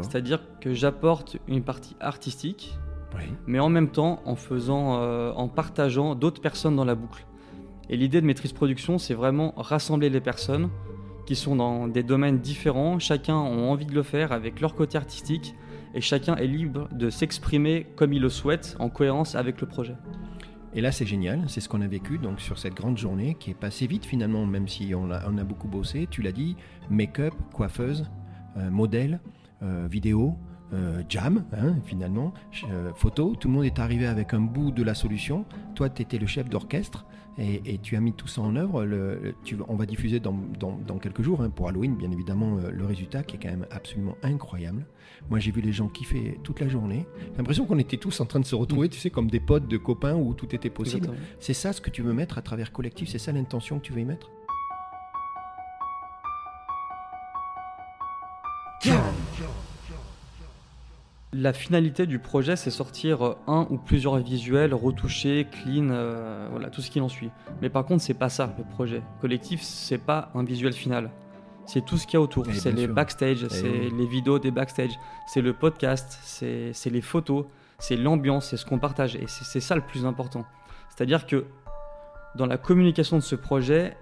C'est-à-dire 0.00 0.40
que 0.60 0.72
j'apporte 0.72 1.36
une 1.46 1.62
partie 1.62 1.94
artistique, 2.00 2.78
Oui. 3.14 3.24
mais 3.46 3.58
en 3.60 3.68
même 3.68 3.90
temps 3.90 4.20
en 4.24 4.34
faisant, 4.34 5.00
euh, 5.02 5.30
en 5.32 5.48
partageant 5.48 6.14
d'autres 6.14 6.40
personnes 6.40 6.74
dans 6.76 6.84
la 6.84 6.94
boucle. 6.94 7.26
Et 7.90 7.96
l'idée 7.96 8.20
de 8.20 8.26
maîtrise 8.26 8.52
production, 8.52 8.98
c'est 8.98 9.14
vraiment 9.14 9.52
rassembler 9.56 10.08
les 10.10 10.20
personnes 10.20 10.70
qui 11.26 11.36
sont 11.36 11.56
dans 11.56 11.86
des 11.86 12.02
domaines 12.02 12.38
différents. 12.38 12.98
Chacun 12.98 13.34
a 13.34 13.38
envie 13.38 13.86
de 13.86 13.94
le 13.94 14.02
faire 14.02 14.32
avec 14.32 14.60
leur 14.60 14.74
côté 14.74 14.96
artistique 14.96 15.54
et 15.94 16.00
chacun 16.00 16.34
est 16.36 16.46
libre 16.46 16.88
de 16.92 17.10
s'exprimer 17.10 17.86
comme 17.96 18.12
il 18.12 18.22
le 18.22 18.28
souhaite 18.30 18.76
en 18.78 18.88
cohérence 18.88 19.34
avec 19.34 19.60
le 19.60 19.66
projet. 19.66 19.94
Et 20.76 20.80
là, 20.80 20.90
c'est 20.90 21.06
génial, 21.06 21.44
c'est 21.46 21.60
ce 21.60 21.68
qu'on 21.68 21.82
a 21.82 21.86
vécu 21.86 22.18
donc 22.18 22.40
sur 22.40 22.58
cette 22.58 22.74
grande 22.74 22.98
journée 22.98 23.36
qui 23.38 23.50
est 23.52 23.54
passée 23.54 23.86
vite 23.86 24.04
finalement, 24.04 24.44
même 24.44 24.66
si 24.66 24.92
on 24.92 25.08
a, 25.10 25.44
beaucoup 25.44 25.68
bossé. 25.68 26.08
Tu 26.10 26.20
l'as 26.20 26.32
dit, 26.32 26.56
make-up, 26.90 27.32
coiffeuse, 27.52 28.10
euh, 28.56 28.70
modèle, 28.70 29.20
euh, 29.62 29.86
vidéo, 29.88 30.36
euh, 30.72 31.02
jam, 31.08 31.44
hein, 31.52 31.76
finalement, 31.84 32.34
photo. 32.96 33.36
Tout 33.38 33.46
le 33.46 33.54
monde 33.54 33.64
est 33.64 33.78
arrivé 33.78 34.06
avec 34.06 34.34
un 34.34 34.40
bout 34.40 34.72
de 34.72 34.82
la 34.82 34.94
solution. 34.94 35.44
Toi, 35.76 35.90
tu 35.90 36.02
étais 36.02 36.18
le 36.18 36.26
chef 36.26 36.48
d'orchestre 36.48 37.06
et, 37.38 37.74
et 37.74 37.78
tu 37.78 37.96
as 37.96 38.00
mis 38.00 38.12
tout 38.12 38.26
ça 38.28 38.40
en 38.42 38.54
œuvre. 38.56 38.84
Le- 38.84 39.34
tu- 39.44 39.56
on 39.68 39.76
va 39.76 39.86
diffuser 39.86 40.20
dans, 40.20 40.36
dans- 40.60 40.78
dans 40.86 40.98
quelques 40.98 41.22
jours, 41.22 41.42
hein, 41.42 41.50
pour 41.50 41.68
Halloween, 41.68 41.94
bien 41.96 42.10
évidemment, 42.10 42.58
euh, 42.58 42.70
le 42.70 42.84
résultat 42.84 43.22
qui 43.22 43.36
est 43.36 43.38
quand 43.38 43.50
même 43.50 43.66
absolument 43.70 44.16
incroyable. 44.22 44.86
Moi, 45.30 45.38
j'ai 45.38 45.50
vu 45.50 45.60
les 45.60 45.72
gens 45.72 45.88
kiffer 45.88 46.38
toute 46.42 46.60
la 46.60 46.68
journée. 46.68 47.06
J'ai 47.32 47.36
l'impression 47.38 47.66
qu'on 47.66 47.78
était 47.78 47.96
tous 47.96 48.20
en 48.20 48.26
train 48.26 48.40
de 48.40 48.44
se 48.44 48.54
retrouver, 48.54 48.88
tu 48.88 48.98
sais, 48.98 49.10
comme 49.10 49.30
des 49.30 49.40
potes 49.40 49.68
de 49.68 49.76
copains 49.76 50.14
où 50.14 50.34
tout 50.34 50.54
était 50.54 50.70
possible. 50.70 51.06
C'est 51.38 51.54
ça 51.54 51.72
ce 51.72 51.80
que 51.80 51.90
tu 51.90 52.02
veux 52.02 52.12
mettre 52.12 52.38
à 52.38 52.42
travers 52.42 52.72
collectif, 52.72 53.08
c'est 53.08 53.18
ça 53.18 53.32
l'intention 53.32 53.78
que 53.78 53.84
tu 53.84 53.92
veux 53.92 54.00
y 54.00 54.04
mettre? 54.04 54.30
La 61.44 61.52
finalité 61.52 62.06
du 62.06 62.18
projet, 62.20 62.56
c'est 62.56 62.70
sortir 62.70 63.22
euh, 63.22 63.34
un 63.46 63.66
ou 63.68 63.76
plusieurs 63.76 64.16
visuels 64.16 64.72
retouchés, 64.72 65.46
clean, 65.52 65.90
euh, 65.90 66.48
voilà, 66.50 66.70
tout 66.70 66.80
ce 66.80 66.90
qui 66.90 67.02
en 67.02 67.10
suit. 67.10 67.30
Mais 67.60 67.68
par 67.68 67.84
contre, 67.84 68.02
c'est 68.02 68.14
pas 68.14 68.30
ça 68.30 68.54
le 68.56 68.64
projet. 68.64 69.02
Collectif, 69.20 69.60
c'est 69.60 69.98
pas 69.98 70.30
un 70.34 70.42
visuel 70.42 70.72
final. 70.72 71.10
C'est 71.66 71.84
tout 71.84 71.98
ce 71.98 72.06
qu'il 72.06 72.14
y 72.14 72.16
a 72.16 72.22
autour. 72.22 72.46
Eh, 72.48 72.54
C'est 72.54 72.72
les 72.72 72.84
sûr. 72.84 72.90
Eh 72.90 72.94
backstage, 72.94 73.46
c'est 73.48 73.68
oui. 73.68 73.92
les 73.94 74.06
vidéos 74.06 74.38
des 74.38 74.50
backstage, 74.50 74.92
c'est 75.26 75.42
le 75.42 75.52
podcast, 75.52 76.18
c'est 76.22 76.72
les 76.90 77.02
photos, 77.02 77.44
c'est 77.78 77.96
l'ambiance, 77.98 78.46
c'est 78.46 78.56
ce 78.56 78.64
qu'on 78.64 78.78
partage. 78.78 79.14
Et 79.14 79.26
c'est 79.26 79.44
c'est 79.44 79.60
ça 79.60 79.74
le 79.74 79.82
plus 79.82 80.06
important. 80.06 80.46
C'est-à-dire 80.88 81.26
que 81.26 81.44
dans 82.36 82.46
la 82.46 82.56
communication 82.56 83.18
de 83.18 83.22
ce 83.22 83.34
projet, 83.34 83.98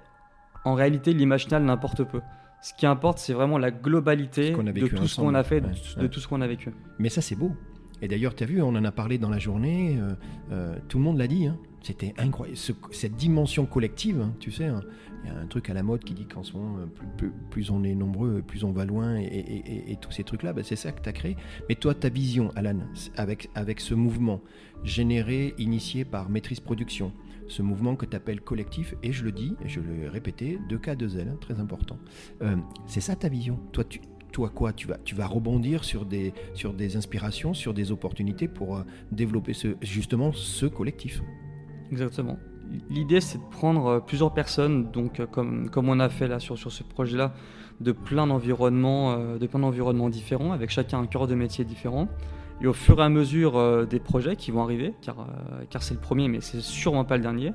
en 0.64 0.74
réalité, 0.74 1.12
l'image 1.12 1.46
finale 1.46 1.64
n'importe 1.64 2.04
peu. 2.04 2.20
Ce 2.62 2.72
qui 2.74 2.86
importe, 2.86 3.18
c'est 3.18 3.32
vraiment 3.32 3.58
la 3.58 3.70
globalité 3.70 4.54
a 4.54 4.62
de 4.72 4.86
tout 4.88 5.08
ce 5.08 5.16
qu'on 5.20 5.34
a 5.34 5.42
fait, 5.42 5.60
de, 5.60 5.66
Ouais, 5.66 5.72
de 5.96 6.02
ouais. 6.02 6.08
tout 6.08 6.20
ce 6.20 6.28
qu'on 6.28 6.40
a 6.40 6.46
vécu. 6.46 6.70
Mais 6.98 7.08
ça 7.08 7.20
c'est 7.20 7.34
beau. 7.36 7.52
Et 8.00 8.08
d'ailleurs, 8.08 8.34
tu 8.34 8.42
as 8.42 8.46
vu, 8.46 8.60
on 8.62 8.68
en 8.70 8.84
a 8.84 8.90
parlé 8.92 9.16
dans 9.18 9.28
la 9.30 9.38
journée, 9.38 9.96
euh, 9.98 10.14
euh, 10.50 10.76
tout 10.88 10.98
le 10.98 11.04
monde 11.04 11.18
l'a 11.18 11.28
dit, 11.28 11.46
hein. 11.46 11.56
c'était 11.82 12.14
incroyable. 12.18 12.56
Ce- 12.56 12.72
cette 12.90 13.14
dimension 13.14 13.64
collective, 13.64 14.20
hein, 14.20 14.34
tu 14.40 14.50
sais, 14.50 14.66
hein, 14.66 14.80
il 15.24 15.30
y 15.30 15.32
a 15.32 15.38
un 15.38 15.46
truc 15.46 15.70
à 15.70 15.74
la 15.74 15.84
mode 15.84 16.02
qui 16.02 16.12
dit 16.14 16.26
qu'en 16.26 16.42
ce 16.42 16.52
moment, 16.56 16.78
plus, 16.96 17.06
plus- 17.16 17.32
plus 17.50 17.70
on 17.70 17.84
est 17.84 17.94
nombreux, 17.94 18.42
plus 18.42 18.64
on 18.64 18.72
va 18.72 18.84
loin, 18.84 19.16
et, 19.20 19.22
et- 19.24 19.72
et- 19.88 19.92
et 19.92 19.96
tous 20.00 20.10
ces 20.10 20.24
trucs-là, 20.24 20.52
ben, 20.52 20.64
c'est 20.64 20.74
ça 20.74 20.90
que 20.90 21.00
tu 21.00 21.08
as 21.08 21.12
créé. 21.12 21.36
Mais 21.68 21.76
toi, 21.76 21.94
ta 21.94 22.08
vision, 22.08 22.50
Alan, 22.56 22.78
avec, 23.16 23.48
avec 23.54 23.78
ce 23.80 23.94
mouvement 23.94 24.40
généré, 24.82 25.54
initié 25.58 26.04
par 26.04 26.28
Maîtrise 26.28 26.58
Production, 26.60 27.12
ce 27.52 27.60
mouvement 27.60 27.96
que 27.96 28.06
tu 28.06 28.16
appelles 28.16 28.40
collectif, 28.40 28.94
et 29.02 29.12
je 29.12 29.24
le 29.24 29.30
dis, 29.30 29.54
et 29.62 29.68
je 29.68 29.80
l'ai 29.80 30.08
répété, 30.08 30.58
2K2L, 30.70 31.28
hein, 31.28 31.36
très 31.38 31.60
important. 31.60 31.98
Euh, 32.40 32.56
c'est 32.86 33.02
ça 33.02 33.14
ta 33.14 33.28
vision. 33.28 33.60
Toi, 33.72 33.84
tu, 33.84 34.00
toi 34.32 34.48
quoi 34.48 34.72
tu 34.72 34.86
vas, 34.86 34.96
tu 35.04 35.14
vas 35.14 35.26
rebondir 35.26 35.84
sur 35.84 36.06
des, 36.06 36.32
sur 36.54 36.72
des 36.72 36.96
inspirations, 36.96 37.52
sur 37.52 37.74
des 37.74 37.92
opportunités 37.92 38.48
pour 38.48 38.76
euh, 38.76 38.82
développer 39.10 39.52
ce, 39.52 39.76
justement 39.82 40.32
ce 40.32 40.64
collectif? 40.64 41.22
Exactement. 41.90 42.38
L'idée, 42.88 43.20
c'est 43.20 43.36
de 43.36 43.50
prendre 43.50 43.86
euh, 43.86 44.00
plusieurs 44.00 44.32
personnes, 44.32 44.90
donc 44.90 45.20
comme, 45.30 45.68
comme 45.68 45.90
on 45.90 46.00
a 46.00 46.08
fait 46.08 46.28
là 46.28 46.40
sur, 46.40 46.56
sur 46.56 46.72
ce 46.72 46.82
projet-là, 46.82 47.34
de 47.82 47.92
plein 47.92 48.26
d'environnements, 48.26 49.36
de 49.36 49.46
plein 49.46 49.60
d'environnements 49.60 50.08
différents, 50.08 50.52
avec 50.52 50.70
chacun 50.70 51.00
un 51.00 51.06
cœur 51.06 51.26
de 51.26 51.34
métier 51.34 51.64
différent. 51.64 52.08
Et 52.60 52.66
au 52.66 52.72
fur 52.72 53.00
et 53.00 53.02
à 53.02 53.08
mesure 53.08 53.56
euh, 53.56 53.84
des 53.86 53.98
projets 53.98 54.36
qui 54.36 54.50
vont 54.50 54.62
arriver, 54.62 54.94
car, 55.02 55.16
euh, 55.20 55.64
car 55.70 55.82
c'est 55.82 55.94
le 55.94 56.00
premier, 56.00 56.28
mais 56.28 56.40
c'est 56.40 56.60
sûrement 56.60 57.04
pas 57.04 57.16
le 57.16 57.22
dernier, 57.22 57.52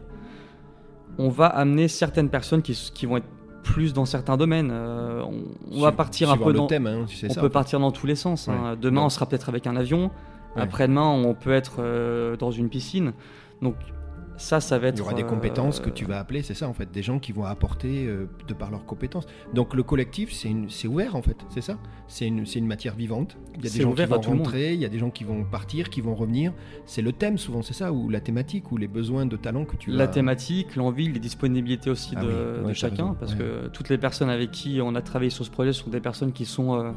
on 1.18 1.30
va 1.30 1.48
amener 1.48 1.88
certaines 1.88 2.30
personnes 2.30 2.62
qui, 2.62 3.06
vont 3.06 3.18
être 3.18 3.26
plus 3.64 3.94
dans 3.94 4.06
certains 4.06 4.38
domaines. 4.38 4.70
Euh, 4.72 5.22
on, 5.24 5.44
on 5.72 5.82
va 5.82 5.92
partir 5.92 6.30
un 6.32 6.38
peu 6.38 6.54
dans, 6.54 6.68
thème, 6.68 6.88
hein, 6.88 7.06
on 7.06 7.30
ça. 7.30 7.42
peut 7.42 7.50
partir 7.50 7.80
dans 7.80 7.92
tous 7.92 8.06
les 8.08 8.16
sens. 8.16 8.50
hein. 8.50 8.76
Demain, 8.80 9.02
Ouais. 9.02 9.06
on 9.06 9.10
sera 9.10 9.26
peut-être 9.28 9.50
avec 9.50 9.66
un 9.68 9.76
avion. 9.76 10.12
Ouais. 10.56 10.62
Après-demain, 10.62 11.08
on 11.08 11.34
peut 11.34 11.54
être 11.54 12.36
dans 12.38 12.52
une 12.52 12.70
piscine. 12.70 13.14
Donc, 13.62 13.76
Ça, 14.38 14.60
ça 14.60 14.78
va 14.78 14.88
être. 14.88 14.96
Il 14.96 15.00
y 15.00 15.02
aura 15.02 15.14
des 15.14 15.24
euh, 15.24 15.28
compétences 15.28 15.80
que 15.80 15.90
tu 15.90 16.06
vas 16.06 16.20
appeler, 16.20 16.44
c'est 16.44 16.54
ça 16.54 16.68
en 16.68 16.74
fait, 16.74 16.92
des 16.92 17.02
gens 17.02 17.20
qui 17.20 17.32
vont 17.32 17.44
apporter 17.44 18.06
euh, 18.06 18.30
de 18.48 18.54
par 18.54 18.72
leurs 18.72 18.86
compétences. 18.86 19.26
Donc 19.54 19.74
le 19.74 19.84
collectif, 19.84 20.32
c'est 20.32 20.88
ouvert 20.88 21.16
en 21.16 21.22
fait, 21.22 21.38
c'est 21.50 21.62
ça 21.62 21.78
C'est 22.08 22.28
une, 22.28 22.68
matière 22.68 22.96
vivante. 22.96 23.38
Il 23.56 23.66
y 23.66 23.68
a 23.68 23.72
des 23.72 23.82
gens 23.82 23.94
qui 23.94 24.06
vont 24.06 24.22
rentrer, 24.22 24.74
il 24.74 24.80
y 24.80 24.86
a 24.86 24.90
des 24.90 25.00
gens 25.00 25.10
qui 25.10 25.24
vont 25.24 25.44
partir, 25.44 25.90
qui 25.90 26.02
vont 26.02 26.16
revenir. 26.16 26.54
C'est 26.86 27.02
le 27.02 27.12
thème 27.12 27.38
souvent, 27.38 27.62
c'est 27.62 27.74
ça 27.74 27.92
Ou 27.92 28.10
la 28.10 28.20
thématique, 28.20 28.72
ou 28.72 28.78
les 28.78 28.88
besoins 28.88 29.26
de 29.26 29.36
talent 29.36 29.66
que 29.66 29.76
tu 29.76 29.92
La 29.92 30.08
thématique, 30.08 30.76
l'envie, 30.76 31.12
les 31.12 31.20
disponibilités 31.20 31.90
aussi 31.90 32.14
Ah 32.16 32.22
de, 32.22 32.60
oui, 32.60 32.68
ouais, 32.68 32.74
chacun, 32.74 33.04
raison, 33.04 33.16
parce 33.20 33.34
ouais. 33.34 33.40
que 33.40 33.68
toutes 33.70 33.90
les 33.90 33.98
personnes 33.98 34.30
avec 34.30 34.52
qui 34.52 34.80
on 34.82 34.96
a 34.96 35.02
travaillé 35.02 35.32
sur 35.32 35.46
ce 35.46 35.52
projet 35.52 35.74
sont 35.74 35.90
des 35.90 36.02
personnes 36.02 36.32
qui 36.32 36.46
sont, 36.46 36.76
euh, 36.76 36.92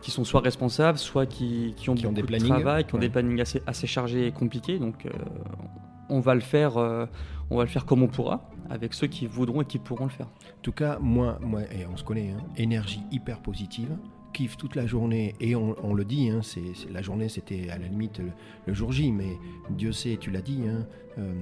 qui 0.00 0.10
sont 0.10 0.24
soit 0.24 0.40
responsables, 0.40 0.98
soit 0.98 1.26
qui, 1.26 1.74
qui 1.76 1.90
ont 1.90 1.94
Qui 1.94 2.06
ont 2.06 2.12
beaucoup 2.12 2.26
des 2.26 2.38
de 2.38 2.44
travail, 2.44 2.84
qui 2.84 2.94
ont 2.94 2.98
ouais. 2.98 3.06
des 3.06 3.10
plannings 3.10 3.40
assez, 3.40 3.62
assez 3.66 3.86
chargés 3.86 4.26
et 4.26 4.32
compliqués. 4.32 4.78
Donc, 4.78 5.06
euh, 5.06 5.10
on 6.12 6.20
va 6.20 6.34
le 6.34 6.40
faire, 6.40 6.76
euh, 6.76 7.06
on 7.50 7.56
va 7.56 7.64
le 7.64 7.68
faire 7.68 7.84
comme 7.86 8.02
on 8.02 8.08
pourra, 8.08 8.48
avec 8.70 8.94
ceux 8.94 9.06
qui 9.08 9.26
voudront 9.26 9.62
et 9.62 9.64
qui 9.64 9.78
pourront 9.78 10.04
le 10.04 10.10
faire. 10.10 10.26
En 10.26 10.62
tout 10.62 10.72
cas, 10.72 10.98
moi, 11.00 11.38
moi 11.42 11.62
et 11.72 11.86
on 11.92 11.96
se 11.96 12.04
connaît, 12.04 12.30
hein, 12.30 12.42
énergie 12.56 13.02
hyper 13.10 13.40
positive, 13.40 13.96
kiffe 14.32 14.56
toute 14.56 14.76
la 14.76 14.86
journée, 14.86 15.34
et 15.40 15.54
on, 15.56 15.74
on 15.84 15.92
le 15.92 16.04
dit, 16.06 16.30
hein, 16.30 16.40
c'est, 16.42 16.62
la 16.90 17.02
journée 17.02 17.28
c'était 17.28 17.68
à 17.68 17.76
la 17.78 17.86
limite 17.88 18.18
le, 18.18 18.30
le 18.66 18.72
jour 18.72 18.90
J, 18.92 19.12
mais 19.12 19.36
Dieu 19.70 19.92
sait, 19.92 20.16
tu 20.18 20.30
l'as 20.30 20.40
dit, 20.40 20.62
hein, 20.66 20.86
euh, 21.18 21.34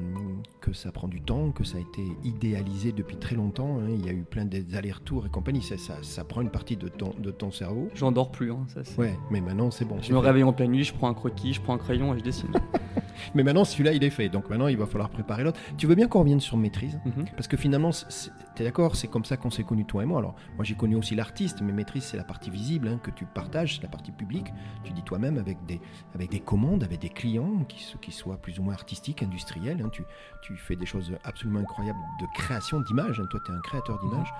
que 0.60 0.72
ça 0.72 0.90
prend 0.90 1.06
du 1.06 1.20
temps, 1.20 1.52
que 1.52 1.62
ça 1.62 1.78
a 1.78 1.80
été 1.80 2.02
idéalisé 2.24 2.90
depuis 2.90 3.16
très 3.16 3.36
longtemps, 3.36 3.78
hein, 3.78 3.90
il 3.96 4.04
y 4.04 4.08
a 4.08 4.12
eu 4.12 4.24
plein 4.28 4.44
d'allers-retours 4.44 5.24
et 5.26 5.28
compagnie, 5.28 5.62
ça, 5.62 5.78
ça, 5.78 5.98
ça 6.02 6.24
prend 6.24 6.40
une 6.40 6.50
partie 6.50 6.76
de 6.76 6.88
ton, 6.88 7.14
de 7.16 7.30
ton 7.30 7.52
cerveau. 7.52 7.88
J'en 7.94 8.10
dors 8.10 8.32
plus. 8.32 8.50
ça, 8.74 8.82
c'est- 8.82 8.98
Ouais, 8.98 9.16
mais 9.30 9.40
maintenant 9.40 9.70
c'est 9.70 9.84
bon. 9.84 9.98
Je 10.02 10.12
me 10.12 10.20
fait. 10.20 10.26
réveille 10.26 10.42
en 10.42 10.52
pleine 10.52 10.72
nuit, 10.72 10.82
je 10.82 10.92
prends 10.92 11.08
un 11.08 11.14
croquis, 11.14 11.52
je 11.54 11.60
prends 11.60 11.74
un 11.74 11.78
crayon 11.78 12.12
et 12.14 12.18
je 12.18 12.24
dessine. 12.24 12.50
Mais 13.34 13.42
maintenant 13.42 13.64
celui-là 13.64 13.92
il 13.92 14.02
est 14.04 14.10
fait, 14.10 14.28
donc 14.28 14.48
maintenant 14.50 14.68
il 14.68 14.76
va 14.76 14.86
falloir 14.86 15.10
préparer 15.10 15.44
l'autre. 15.44 15.60
Tu 15.76 15.86
veux 15.86 15.94
bien 15.94 16.08
qu'on 16.08 16.20
revienne 16.20 16.40
sur 16.40 16.56
maîtrise 16.56 16.98
Mhm. 17.04 17.24
Parce 17.36 17.48
que 17.48 17.56
finalement, 17.56 17.90
tu 17.90 18.62
es 18.62 18.64
d'accord, 18.64 18.96
c'est 18.96 19.08
comme 19.08 19.24
ça 19.24 19.36
qu'on 19.36 19.50
s'est 19.50 19.64
connus 19.64 19.84
toi 19.86 20.02
et 20.02 20.06
moi. 20.06 20.18
Alors, 20.18 20.34
moi 20.56 20.64
j'ai 20.64 20.74
connu 20.74 20.96
aussi 20.96 21.14
l'artiste, 21.14 21.62
mais 21.62 21.72
maîtrise 21.72 22.04
c'est 22.04 22.16
la 22.16 22.24
partie 22.24 22.50
visible 22.50 22.88
hein, 22.88 23.00
que 23.02 23.10
tu 23.10 23.24
partages, 23.24 23.76
c'est 23.76 23.82
la 23.82 23.88
partie 23.88 24.12
publique. 24.12 24.52
Tu 24.84 24.92
dis 24.92 25.02
toi-même 25.02 25.38
avec 25.38 25.64
des, 25.66 25.80
avec 26.14 26.30
des 26.30 26.40
commandes, 26.40 26.82
avec 26.84 27.00
des 27.00 27.08
clients 27.08 27.64
qui, 27.68 27.84
qui 28.00 28.12
soient 28.12 28.36
plus 28.36 28.58
ou 28.58 28.62
moins 28.62 28.74
artistiques, 28.74 29.22
industriels. 29.22 29.80
hein. 29.84 29.88
tu, 29.90 30.02
tu 30.42 30.56
fais 30.56 30.76
des 30.76 30.86
choses 30.86 31.12
absolument 31.24 31.60
incroyables 31.60 31.98
de 32.20 32.26
création 32.34 32.80
d'images. 32.80 33.20
hein. 33.20 33.26
Toi, 33.30 33.40
tu 33.44 33.52
es 33.52 33.54
un 33.54 33.60
créateur 33.60 33.98
d'images. 34.00 34.32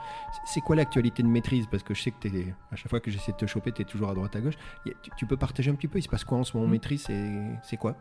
C'est- 0.47 0.61
quoi 0.61 0.77
l'actualité 0.77 1.23
de 1.23 1.29
maîtrise? 1.29 1.67
Parce 1.71 1.83
que 1.83 1.95
je 1.95 2.03
sais 2.03 2.11
que 2.11 2.29
à 2.71 2.77
chaque 2.77 2.89
fois 2.91 3.01
que 3.01 3.11
j'essaie 3.11 3.33
de 3.33 3.37
te 3.39 3.47
choper, 3.47 3.73
tu 3.73 3.83
es 3.83 3.85
toujours 3.85 4.11
à 4.11 4.15
droite 4.15 4.37
à 4.37 4.41
gauche. 4.41 4.55
Tu, 4.85 4.93
tu 5.17 5.27
peux 5.27 5.37
partager 5.37 5.71
un 5.71 5.75
petit 5.75 5.89
peu? 5.89 5.99
Il 5.99 6.03
se 6.03 6.09
passe 6.09 6.25
quoi 6.25 6.39
en 6.39 6.45
ce 6.45 6.55
moment 6.57 6.67
Mhm. 6.67 6.73
maîtrise? 6.73 7.07
C'est 7.63 7.77
quoi? 7.77 7.97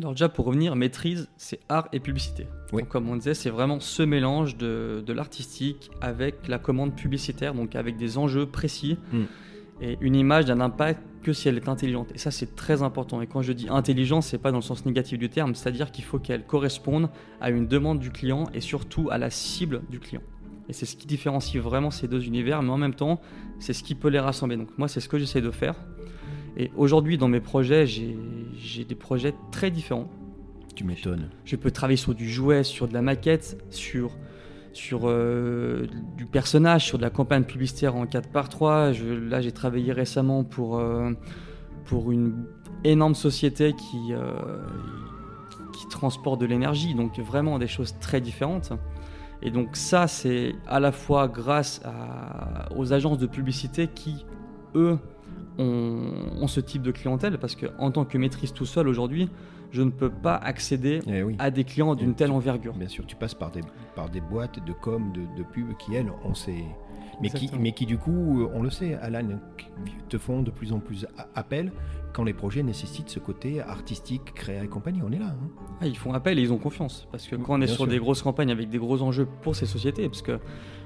Alors 0.00 0.12
déjà 0.12 0.28
pour 0.28 0.46
revenir, 0.46 0.76
maîtrise, 0.76 1.28
c'est 1.36 1.60
art 1.68 1.88
et 1.92 2.00
publicité. 2.00 2.46
Oui. 2.72 2.82
Donc, 2.82 2.90
comme 2.90 3.08
on 3.08 3.16
disait, 3.16 3.34
c'est 3.34 3.50
vraiment 3.50 3.80
ce 3.80 4.02
mélange 4.02 4.56
de, 4.56 5.02
de 5.04 5.12
l'artistique 5.12 5.90
avec 6.00 6.48
la 6.48 6.58
commande 6.58 6.94
publicitaire, 6.94 7.54
donc 7.54 7.76
avec 7.76 7.96
des 7.96 8.18
enjeux 8.18 8.46
précis. 8.46 8.98
Mm. 9.12 9.22
Et 9.82 9.98
une 10.00 10.14
image 10.14 10.46
n'a 10.46 10.54
d'impact 10.54 11.02
que 11.22 11.32
si 11.32 11.48
elle 11.48 11.56
est 11.56 11.68
intelligente. 11.68 12.10
Et 12.14 12.18
ça, 12.18 12.30
c'est 12.30 12.54
très 12.54 12.82
important. 12.82 13.20
Et 13.20 13.26
quand 13.26 13.42
je 13.42 13.52
dis 13.52 13.68
intelligent, 13.68 14.20
c'est 14.20 14.38
pas 14.38 14.50
dans 14.50 14.58
le 14.58 14.62
sens 14.62 14.84
négatif 14.84 15.18
du 15.18 15.28
terme, 15.28 15.54
c'est-à-dire 15.54 15.90
qu'il 15.90 16.04
faut 16.04 16.18
qu'elle 16.18 16.44
corresponde 16.44 17.08
à 17.40 17.50
une 17.50 17.66
demande 17.66 17.98
du 17.98 18.10
client 18.10 18.44
et 18.54 18.60
surtout 18.60 19.08
à 19.10 19.18
la 19.18 19.30
cible 19.30 19.82
du 19.90 20.00
client. 20.00 20.22
Et 20.68 20.72
c'est 20.72 20.86
ce 20.86 20.96
qui 20.96 21.06
différencie 21.06 21.62
vraiment 21.62 21.90
ces 21.90 22.08
deux 22.08 22.26
univers, 22.26 22.62
mais 22.62 22.70
en 22.70 22.78
même 22.78 22.94
temps, 22.94 23.20
c'est 23.58 23.72
ce 23.72 23.82
qui 23.82 23.94
peut 23.94 24.08
les 24.08 24.20
rassembler. 24.20 24.56
Donc 24.56 24.68
moi, 24.78 24.86
c'est 24.86 25.00
ce 25.00 25.08
que 25.08 25.18
j'essaie 25.18 25.40
de 25.40 25.50
faire. 25.50 25.74
Et 26.56 26.70
aujourd'hui, 26.76 27.16
dans 27.18 27.28
mes 27.28 27.40
projets, 27.40 27.86
j'ai 27.86 28.84
des 28.84 28.94
projets 28.94 29.34
très 29.52 29.70
différents. 29.70 30.08
Tu 30.74 30.84
m'étonnes. 30.84 31.28
Je 31.44 31.56
peux 31.56 31.70
travailler 31.70 31.96
sur 31.96 32.14
du 32.14 32.28
jouet, 32.28 32.64
sur 32.64 32.88
de 32.88 32.94
la 32.94 33.02
maquette, 33.02 33.62
sur, 33.70 34.10
sur 34.72 35.02
euh, 35.04 35.86
du 36.16 36.26
personnage, 36.26 36.86
sur 36.86 36.96
de 36.98 37.02
la 37.02 37.10
campagne 37.10 37.44
publicitaire 37.44 37.96
en 37.96 38.06
4 38.06 38.28
par 38.30 38.48
3 38.48 38.92
Je, 38.92 39.06
là, 39.06 39.40
j'ai 39.40 39.52
travaillé 39.52 39.92
récemment 39.92 40.44
pour, 40.44 40.78
euh, 40.78 41.12
pour 41.84 42.12
une 42.12 42.44
énorme 42.84 43.14
société 43.14 43.72
qui, 43.74 44.12
euh, 44.12 44.32
qui 45.72 45.86
transporte 45.88 46.40
de 46.40 46.46
l'énergie, 46.46 46.94
donc 46.94 47.18
vraiment 47.18 47.58
des 47.58 47.66
choses 47.66 47.94
très 48.00 48.20
différentes. 48.20 48.72
Et 49.42 49.50
donc 49.50 49.76
ça, 49.76 50.06
c'est 50.06 50.54
à 50.66 50.80
la 50.80 50.92
fois 50.92 51.26
grâce 51.28 51.80
à- 51.84 52.68
aux 52.76 52.92
agences 52.92 53.18
de 53.18 53.26
publicité 53.26 53.88
qui, 53.88 54.24
eux, 54.74 54.98
ont, 55.58 56.12
ont 56.40 56.46
ce 56.46 56.60
type 56.60 56.82
de 56.82 56.90
clientèle, 56.90 57.38
parce 57.38 57.54
qu'en 57.56 57.90
tant 57.90 58.04
que 58.04 58.16
maîtrise 58.18 58.52
tout 58.52 58.66
seul 58.66 58.88
aujourd'hui, 58.88 59.28
je 59.72 59.82
ne 59.82 59.90
peux 59.90 60.10
pas 60.10 60.34
accéder 60.36 61.00
Eh 61.06 61.22
oui. 61.22 61.36
à 61.38 61.50
des 61.50 61.64
clients 61.64 61.94
d'une 61.94 62.14
telle 62.14 62.32
envergure. 62.32 62.74
Bien 62.74 62.88
sûr, 62.88 63.06
tu 63.06 63.14
passes 63.16 63.34
par 63.34 63.50
des, 63.50 63.60
par 63.94 64.08
des 64.10 64.20
boîtes 64.20 64.64
de 64.64 64.72
com, 64.72 65.12
de, 65.12 65.20
de 65.36 65.42
pub 65.46 65.76
qui, 65.76 65.94
elles, 65.94 66.10
on 66.24 66.34
sait. 66.34 66.64
Mais 67.22 67.28
qui, 67.30 67.50
mais 67.58 67.72
qui, 67.72 67.86
du 67.86 67.98
coup, 67.98 68.42
euh, 68.42 68.50
on 68.54 68.62
le 68.62 68.70
sait, 68.70 68.94
Alan, 68.94 69.26
te 70.08 70.16
font 70.18 70.42
de 70.42 70.50
plus 70.50 70.72
en 70.72 70.78
plus 70.80 71.06
appel 71.34 71.70
quand 72.12 72.24
les 72.24 72.32
projets 72.32 72.62
nécessitent 72.62 73.08
ce 73.08 73.18
côté 73.20 73.60
artistique, 73.60 74.32
créa 74.34 74.64
et 74.64 74.68
compagnie. 74.68 75.00
On 75.06 75.12
est 75.12 75.18
là. 75.18 75.26
hein. 75.26 75.48
Ah, 75.80 75.86
ils 75.86 75.96
font 75.96 76.12
appel 76.12 76.38
et 76.38 76.42
ils 76.42 76.52
ont 76.52 76.58
confiance. 76.58 77.06
Parce 77.12 77.26
que 77.28 77.36
quand 77.36 77.54
on 77.54 77.56
est 77.60 77.66
Bien 77.66 77.74
sur 77.74 77.84
sûr. 77.84 77.86
des 77.88 77.98
grosses 77.98 78.22
campagnes 78.22 78.50
avec 78.50 78.68
des 78.68 78.78
gros 78.78 79.00
enjeux 79.02 79.28
pour 79.42 79.54
ces 79.54 79.66
sociétés, 79.66 80.08
parce 80.08 80.22
que 80.22 80.38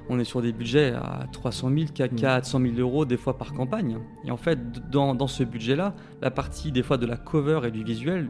on 0.07 0.19
est 0.19 0.23
sur 0.23 0.41
des 0.43 0.51
budgets 0.51 0.93
à 0.93 1.25
300 1.31 1.69
000, 1.73 1.85
400 1.95 2.59
000 2.59 2.73
euros 2.77 3.05
des 3.05 3.17
fois 3.17 3.37
par 3.37 3.53
campagne. 3.53 3.97
Et 4.23 4.29
en 4.29 4.37
fait, 4.37 4.59
dans, 4.91 5.15
dans 5.15 5.25
ce 5.27 5.43
budget-là, 5.43 5.95
la 6.21 6.29
partie 6.29 6.71
des 6.71 6.83
fois 6.83 6.97
de 6.97 7.07
la 7.07 7.17
cover 7.17 7.61
et 7.65 7.71
du 7.71 7.83
visuel 7.83 8.29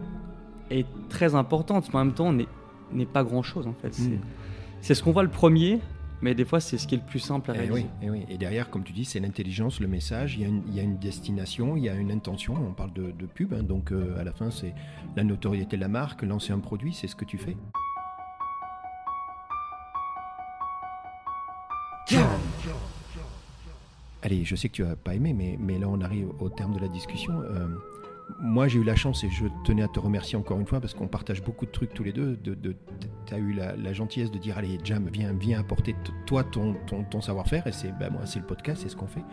est 0.72 0.86
très 1.10 1.36
importante, 1.36 1.90
mais 1.94 2.00
en 2.00 2.06
même 2.06 2.14
temps 2.14 2.32
n'est 2.32 2.48
n'est 2.94 3.06
pas 3.08 3.24
grand-chose 3.24 3.68
en 3.68 3.74
fait. 3.74 3.94
C'est- 3.94 4.10
Mm. 4.10 4.20
C'est 4.82 4.94
ce 4.94 5.02
qu'on 5.04 5.12
voit 5.12 5.24
le 5.24 5.30
premier, 5.30 5.80
mais 6.22 6.34
des 6.36 6.46
fois 6.46 6.60
c'est 6.60 6.78
ce 6.78 6.88
qui 6.88 6.96
est 6.96 7.00
le 7.00 7.04
plus 7.06 7.20
simple 7.20 7.52
à 7.52 7.56
Eh 7.56 7.60
réaliser. 7.60 7.82
oui, 7.84 7.88
eh 8.02 8.10
oui. 8.10 8.26
Et 8.30 8.38
derrière, 8.38 8.70
comme 8.70 8.84
tu 8.84 8.94
dis, 8.94 9.06
c'est 9.06 9.20
l'intelligence, 9.20 9.80
le 9.80 9.88
message. 9.88 10.36
Il 10.36 10.42
y, 10.42 10.46
a 10.46 10.48
une, 10.48 10.64
il 10.68 10.76
y 10.76 10.80
a 10.80 10.84
une 10.84 10.98
destination, 10.98 11.76
il 11.78 11.84
y 11.84 11.90
a 11.90 11.96
une 11.96 12.12
intention. 12.12 12.54
On 12.56 12.74
parle 12.74 12.94
de, 12.94 13.12
de 13.12 13.26
pub, 13.26 13.54
hein, 13.54 13.64
donc 13.64 13.92
euh, 13.92 14.18
à 14.20 14.24
la 14.24 14.32
fin, 14.32 14.50
c'est 14.52 14.74
la 15.16 15.24
notoriété 15.24 15.76
de 15.76 15.82
la 15.82 15.88
marque, 15.88 16.24
lancer 16.24 16.54
un 16.54 16.60
produit, 16.60 16.94
c'est 16.94 17.08
ce 17.08 17.16
que 17.16 17.26
tu 17.26 17.38
fais. 17.38 17.56
Allez, 24.22 24.44
je 24.44 24.56
sais 24.56 24.70
que 24.70 24.74
tu 24.74 24.84
as 24.86 24.96
pas 24.96 25.14
aimé, 25.14 25.34
mais, 25.34 25.58
mais 25.60 25.78
là 25.78 25.88
on 25.88 26.02
arrive 26.02 26.30
au 26.40 26.50
terme 26.50 26.74
de 26.74 26.80
la 26.80 26.88
discussion. 26.88 27.42
Euh, 27.42 27.68
moi 28.40 28.68
j'ai 28.68 28.80
eu 28.80 28.84
la 28.84 28.96
chance 28.96 29.24
et 29.24 29.30
je 29.30 29.46
tenais 29.66 29.84
à 29.84 29.88
te 29.88 30.00
remercier 30.00 30.38
encore 30.38 30.60
une 30.60 30.66
fois 30.66 30.82
parce 30.82 30.94
qu'on 30.94 31.08
partage 31.08 31.44
beaucoup 31.44 31.66
de 31.66 31.72
trucs 31.72 31.94
tous 31.94 32.04
les 32.04 32.12
deux. 32.12 32.36
De, 32.38 32.54
de, 32.56 32.76
tu 33.26 33.34
as 33.34 33.38
eu 33.38 33.54
la, 33.54 33.94
gentillesse 33.94 34.32
de 34.32 34.38
dire 34.40 34.58
allez 34.58 34.80
Jam, 34.84 35.08
viens, 35.12 35.32
viens 35.34 35.60
apporter 35.60 35.96
toi 36.26 36.44
ton, 36.44 36.76
savoir-faire 37.22 37.66
et 37.68 37.72
c'est 37.72 37.92
ben, 37.98 38.12
moi 38.12 38.22
c'est 38.26 38.40
le 38.40 38.46
podcast, 38.46 38.82
c'est 38.84 38.90
ce 38.90 38.96
qu'on 38.96 39.08
fait. 39.08 39.24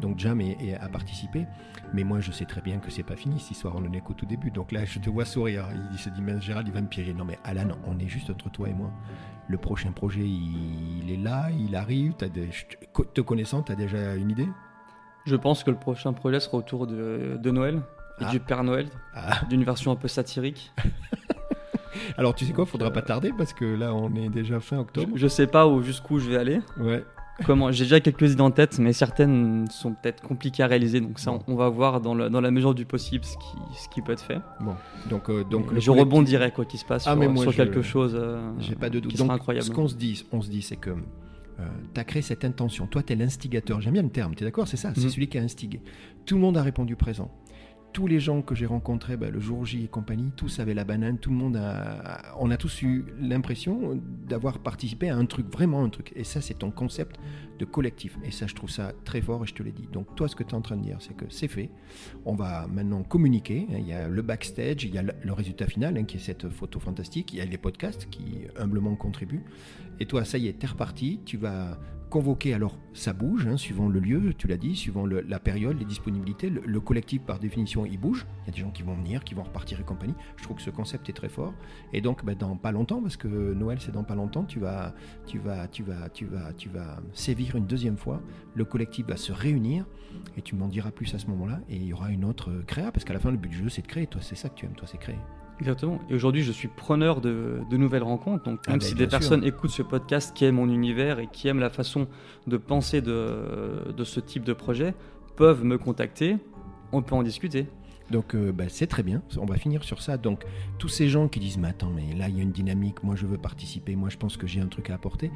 Donc 0.00 0.18
Jam 0.18 0.40
est, 0.40 0.56
est- 0.62 0.74
a 0.74 0.88
participé, 0.88 1.46
mais 1.94 2.02
moi 2.04 2.20
je 2.20 2.32
sais 2.32 2.44
très 2.44 2.60
bien 2.60 2.78
que 2.78 2.90
c'est 2.90 3.02
pas 3.04 3.16
fini 3.16 3.38
cette 3.40 3.52
histoire, 3.52 3.76
on 3.76 3.86
en 3.86 3.92
est 3.92 4.00
qu'au 4.00 4.14
tout 4.14 4.26
début. 4.26 4.50
Donc 4.50 4.72
là 4.72 4.84
je 4.84 4.98
te 4.98 5.08
vois 5.10 5.24
sourire, 5.24 5.66
il 5.92 5.98
se 5.98 6.10
dit 6.10 6.20
mais 6.20 6.40
Gérald 6.40 6.66
il 6.68 6.74
va 6.74 6.80
me 6.82 6.88
piéger. 6.88 7.14
Non 7.14 7.24
mais 7.24 7.38
Alan, 7.44 7.68
on 7.86 7.98
est 7.98 8.08
juste 8.08 8.30
entre 8.30 8.50
toi 8.50 8.68
et 8.68 8.74
moi. 8.74 8.90
Le 9.48 9.58
prochain 9.58 9.90
projet 9.92 10.22
il, 10.26 11.10
est 11.10 11.16
là, 11.16 11.50
il 11.50 11.74
arrive. 11.76 12.14
Je 12.20 13.02
te- 13.14 13.20
connaissant, 13.20 13.62
tu 13.62 13.72
as 13.72 13.76
déjà 13.76 14.14
une 14.16 14.30
idée? 14.30 14.48
Je 15.24 15.36
pense 15.36 15.64
que 15.64 15.70
le 15.70 15.76
prochain 15.76 16.12
projet 16.12 16.40
sera 16.40 16.58
autour 16.58 16.86
de 16.86 17.50
Noël 17.50 17.80
et 18.20 18.24
Ah. 18.26 18.30
du 18.30 18.40
Père 18.40 18.62
Noël, 18.64 18.88
Ah. 19.14 19.40
d'une 19.48 19.64
version 19.64 19.90
un 19.92 19.96
peu 19.96 20.08
satirique. 20.08 20.72
Alors 22.16 22.34
tu 22.34 22.44
sais 22.44 22.52
quoi, 22.52 22.66
faudra 22.66 22.90
pas 22.90 23.02
tarder 23.02 23.32
parce 23.36 23.52
que 23.52 23.64
là 23.64 23.94
on 23.94 24.14
est 24.14 24.28
déjà 24.28 24.60
fin 24.60 24.76
Je, 24.76 24.80
octobre. 24.82 25.08
je 25.14 25.26
sais 25.26 25.46
pas 25.46 25.66
où 25.66 25.82
jusqu'où 25.82 26.18
je 26.18 26.28
vais 26.30 26.36
aller. 26.36 26.60
Ouais. 26.78 27.04
Comment 27.46 27.72
J'ai 27.72 27.84
déjà 27.84 28.00
quelques 28.00 28.32
idées 28.32 28.42
en 28.42 28.50
tête, 28.50 28.78
mais 28.78 28.92
certaines 28.92 29.66
sont 29.70 29.94
peut-être 29.94 30.22
compliquées 30.22 30.62
à 30.62 30.66
réaliser. 30.66 31.00
Donc 31.00 31.18
ça, 31.18 31.30
Bon. 31.30 31.40
on 31.48 31.54
va 31.54 31.70
voir 31.70 32.02
dans, 32.02 32.14
le- 32.14 32.28
dans 32.28 32.42
la 32.42 32.50
mesure 32.50 32.74
du 32.74 32.84
possible 32.84 33.24
ce 33.24 33.34
qui, 33.38 33.56
ce 33.82 33.88
qui 33.88 34.02
peut 34.02 34.12
être 34.12 34.22
fait. 34.22 34.40
Bon, 34.60 34.74
donc 35.08 35.30
euh, 35.30 35.42
donc 35.44 35.72
Mais 35.72 35.80
je 35.80 35.86
collectif- 35.90 36.00
rebondirai 36.00 36.50
quoi 36.52 36.66
qu'il 36.66 36.78
se 36.78 36.84
passe 36.84 37.04
Ah, 37.06 37.12
sur, 37.12 37.18
mais 37.18 37.28
moi, 37.28 37.42
sur 37.42 37.52
je- 37.52 37.56
quelque 37.56 37.80
chose. 37.80 38.14
euh, 38.14 38.50
J'ai 38.58 38.74
pas 38.74 38.90
de 38.90 39.00
doute. 39.00 39.10
Qui 39.12 39.16
Donc, 39.16 39.26
sera 39.28 39.34
incroyable. 39.36 39.64
ce 39.64 39.70
qu'on 39.70 39.88
se 39.88 39.94
dit, 39.94 40.22
on 40.32 40.42
se 40.42 40.50
dit, 40.50 40.60
c'est 40.60 40.76
que 40.76 40.90
tu 41.94 42.00
as 42.00 42.04
créé 42.04 42.20
cette 42.22 42.44
intention. 42.44 42.86
Toi, 42.86 43.02
tu 43.02 43.14
es 43.14 43.16
l'instigateur. 43.16 43.80
J'aime 43.80 43.94
bien 43.94 44.02
le 44.02 44.10
terme. 44.10 44.34
Tu 44.34 44.44
es 44.44 44.46
d'accord 44.46 44.68
C'est 44.68 44.76
ça. 44.76 44.92
C'est 44.94 45.04
Mhm. 45.04 45.10
celui 45.10 45.28
qui 45.28 45.38
a 45.38 45.42
instigé. 45.42 45.80
Tout 46.26 46.34
le 46.34 46.40
monde 46.42 46.56
a 46.58 46.62
répondu 46.62 46.94
présent. 46.94 47.30
Tous 47.92 48.06
les 48.06 48.20
gens 48.20 48.40
que 48.40 48.54
j'ai 48.54 48.66
rencontrés, 48.66 49.16
ben, 49.16 49.32
le 49.32 49.40
jour 49.40 49.64
J 49.64 49.84
et 49.84 49.88
compagnie, 49.88 50.30
tous 50.36 50.60
avaient 50.60 50.74
la 50.74 50.84
banane. 50.84 51.18
Tout 51.18 51.30
le 51.30 51.36
monde 51.36 51.56
a. 51.56 52.34
On 52.38 52.50
a 52.50 52.56
tous 52.56 52.82
eu 52.82 53.04
l'impression 53.18 54.00
d'avoir 54.28 54.58
participé 54.60 55.10
à 55.10 55.16
un 55.16 55.26
truc, 55.26 55.50
vraiment 55.50 55.82
un 55.82 55.88
truc. 55.88 56.12
Et 56.14 56.24
ça, 56.24 56.40
c'est 56.40 56.54
ton 56.54 56.70
concept 56.70 57.16
de 57.58 57.64
collectif. 57.64 58.16
Et 58.24 58.30
ça, 58.30 58.46
je 58.46 58.54
trouve 58.54 58.70
ça 58.70 58.92
très 59.04 59.20
fort 59.20 59.42
et 59.42 59.46
je 59.46 59.54
te 59.54 59.62
l'ai 59.62 59.72
dit. 59.72 59.88
Donc, 59.92 60.14
toi, 60.14 60.28
ce 60.28 60.36
que 60.36 60.44
tu 60.44 60.50
es 60.50 60.54
en 60.54 60.60
train 60.60 60.76
de 60.76 60.82
dire, 60.82 60.98
c'est 61.00 61.16
que 61.16 61.24
c'est 61.28 61.48
fait. 61.48 61.70
On 62.24 62.34
va 62.34 62.66
maintenant 62.68 63.02
communiquer. 63.02 63.66
Il 63.70 63.86
y 63.86 63.92
a 63.92 64.08
le 64.08 64.22
backstage, 64.22 64.84
il 64.84 64.94
y 64.94 64.98
a 64.98 65.02
le 65.02 65.10
le 65.30 65.32
résultat 65.32 65.66
final, 65.66 65.96
hein, 65.96 66.04
qui 66.04 66.16
est 66.16 66.20
cette 66.20 66.48
photo 66.48 66.80
fantastique. 66.80 67.32
Il 67.32 67.38
y 67.38 67.40
a 67.40 67.44
les 67.44 67.58
podcasts 67.58 68.08
qui 68.10 68.46
humblement 68.56 68.96
contribuent. 68.96 69.44
Et 69.98 70.06
toi, 70.06 70.24
ça 70.24 70.38
y 70.38 70.48
est, 70.48 70.54
t'es 70.54 70.66
reparti. 70.66 71.20
Tu 71.24 71.36
vas 71.36 71.78
convoquer, 72.10 72.52
alors 72.52 72.76
ça 72.92 73.14
bouge, 73.14 73.46
hein, 73.46 73.56
suivant 73.56 73.88
le 73.88 74.00
lieu, 74.00 74.34
tu 74.34 74.46
l'as 74.48 74.58
dit, 74.58 74.76
suivant 74.76 75.06
la 75.06 75.38
période, 75.38 75.78
les 75.78 75.86
disponibilités. 75.86 76.50
Le, 76.50 76.60
le 76.66 76.80
collectif, 76.80 77.22
par 77.22 77.38
définition, 77.38 77.86
il 77.86 77.98
bouge. 77.98 78.26
Il 78.42 78.46
y 78.46 78.50
a 78.50 78.52
des 78.52 78.60
gens 78.60 78.70
qui 78.70 78.82
vont 78.82 78.94
venir, 78.94 79.24
qui 79.24 79.34
vont 79.34 79.44
repartir 79.44 79.80
et 79.80 79.84
compagnie. 79.84 80.14
Je 80.36 80.42
trouve 80.42 80.56
que 80.56 80.62
ce 80.62 80.70
concept 80.70 81.08
est 81.08 81.14
très 81.14 81.28
fort. 81.28 81.54
Et 81.92 82.00
donc, 82.00 82.24
bah, 82.24 82.34
dans 82.34 82.56
pas 82.56 82.72
longtemps, 82.72 83.00
parce 83.00 83.16
que 83.16 83.54
Noël, 83.54 83.78
c'est 83.80 83.92
dans 83.92 84.04
pas 84.04 84.14
longtemps, 84.14 84.44
tu 84.44 84.58
vas, 84.58 84.94
tu 85.26 85.38
vas, 85.38 85.68
tu 85.68 85.82
vas, 85.82 86.08
tu 86.10 86.26
vas, 86.26 86.52
tu 86.52 86.68
vas 86.68 87.00
sévir 87.14 87.56
une 87.56 87.66
deuxième 87.66 87.96
fois. 87.96 88.20
Le 88.54 88.64
collectif 88.64 89.06
va 89.06 89.16
se 89.16 89.32
réunir 89.32 89.86
et 90.36 90.42
tu 90.42 90.56
m'en 90.56 90.68
diras 90.68 90.90
plus 90.90 91.14
à 91.14 91.18
ce 91.18 91.26
moment-là. 91.28 91.60
Et 91.68 91.76
il 91.76 91.84
y 91.84 91.92
aura 91.92 92.10
une 92.10 92.24
autre 92.24 92.50
euh, 92.50 92.62
créa, 92.66 92.90
parce 92.92 93.04
qu'à 93.04 93.14
la 93.14 93.20
fin, 93.20 93.30
le 93.30 93.36
but 93.36 93.48
du 93.48 93.56
jeu, 93.56 93.68
c'est 93.68 93.82
de 93.82 93.86
créer. 93.86 94.06
Toi, 94.06 94.20
c'est 94.20 94.34
ça 94.34 94.48
que 94.48 94.54
tu 94.56 94.66
aimes, 94.66 94.74
toi, 94.74 94.88
c'est 94.90 94.98
créer. 94.98 95.18
Exactement. 95.60 96.00
Et 96.08 96.14
aujourd'hui, 96.14 96.42
je 96.42 96.52
suis 96.52 96.68
preneur 96.68 97.20
de, 97.20 97.60
de 97.70 97.76
nouvelles 97.76 98.02
rencontres. 98.02 98.44
Donc, 98.44 98.60
Ah 98.66 98.70
même 98.70 98.80
ben, 98.80 98.86
si 98.86 98.94
des 98.94 99.04
sûr. 99.04 99.10
personnes 99.10 99.44
écoutent 99.44 99.70
ce 99.70 99.82
podcast, 99.82 100.34
qui 100.34 100.44
aiment 100.44 100.56
mon 100.56 100.68
univers 100.68 101.18
et 101.18 101.28
qui 101.30 101.48
aiment 101.48 101.60
la 101.60 101.70
façon 101.70 102.08
de 102.46 102.56
penser 102.56 103.02
de, 103.02 103.92
de 103.96 104.04
ce 104.04 104.20
type 104.20 104.44
de 104.44 104.54
projet, 104.54 104.94
peuvent 105.36 105.64
me 105.64 105.78
contacter. 105.78 106.38
On 106.92 107.02
peut 107.02 107.14
en 107.14 107.22
discuter. 107.22 107.66
Donc 108.10 108.34
euh, 108.34 108.50
bah, 108.50 108.64
c'est 108.68 108.88
très 108.88 109.04
bien, 109.04 109.22
on 109.38 109.46
va 109.46 109.54
finir 109.56 109.84
sur 109.84 110.02
ça. 110.02 110.16
Donc 110.16 110.44
tous 110.78 110.88
ces 110.88 111.08
gens 111.08 111.28
qui 111.28 111.38
disent 111.38 111.58
mais 111.58 111.68
attends 111.68 111.90
mais 111.94 112.12
là 112.18 112.28
il 112.28 112.36
y 112.36 112.40
a 112.40 112.42
une 112.42 112.50
dynamique, 112.50 113.04
moi 113.04 113.14
je 113.14 113.24
veux 113.24 113.38
participer, 113.38 113.94
moi 113.94 114.08
je 114.08 114.16
pense 114.16 114.36
que 114.36 114.48
j'ai 114.48 114.60
un 114.60 114.66
truc 114.66 114.90
à 114.90 114.94
apporter. 114.94 115.30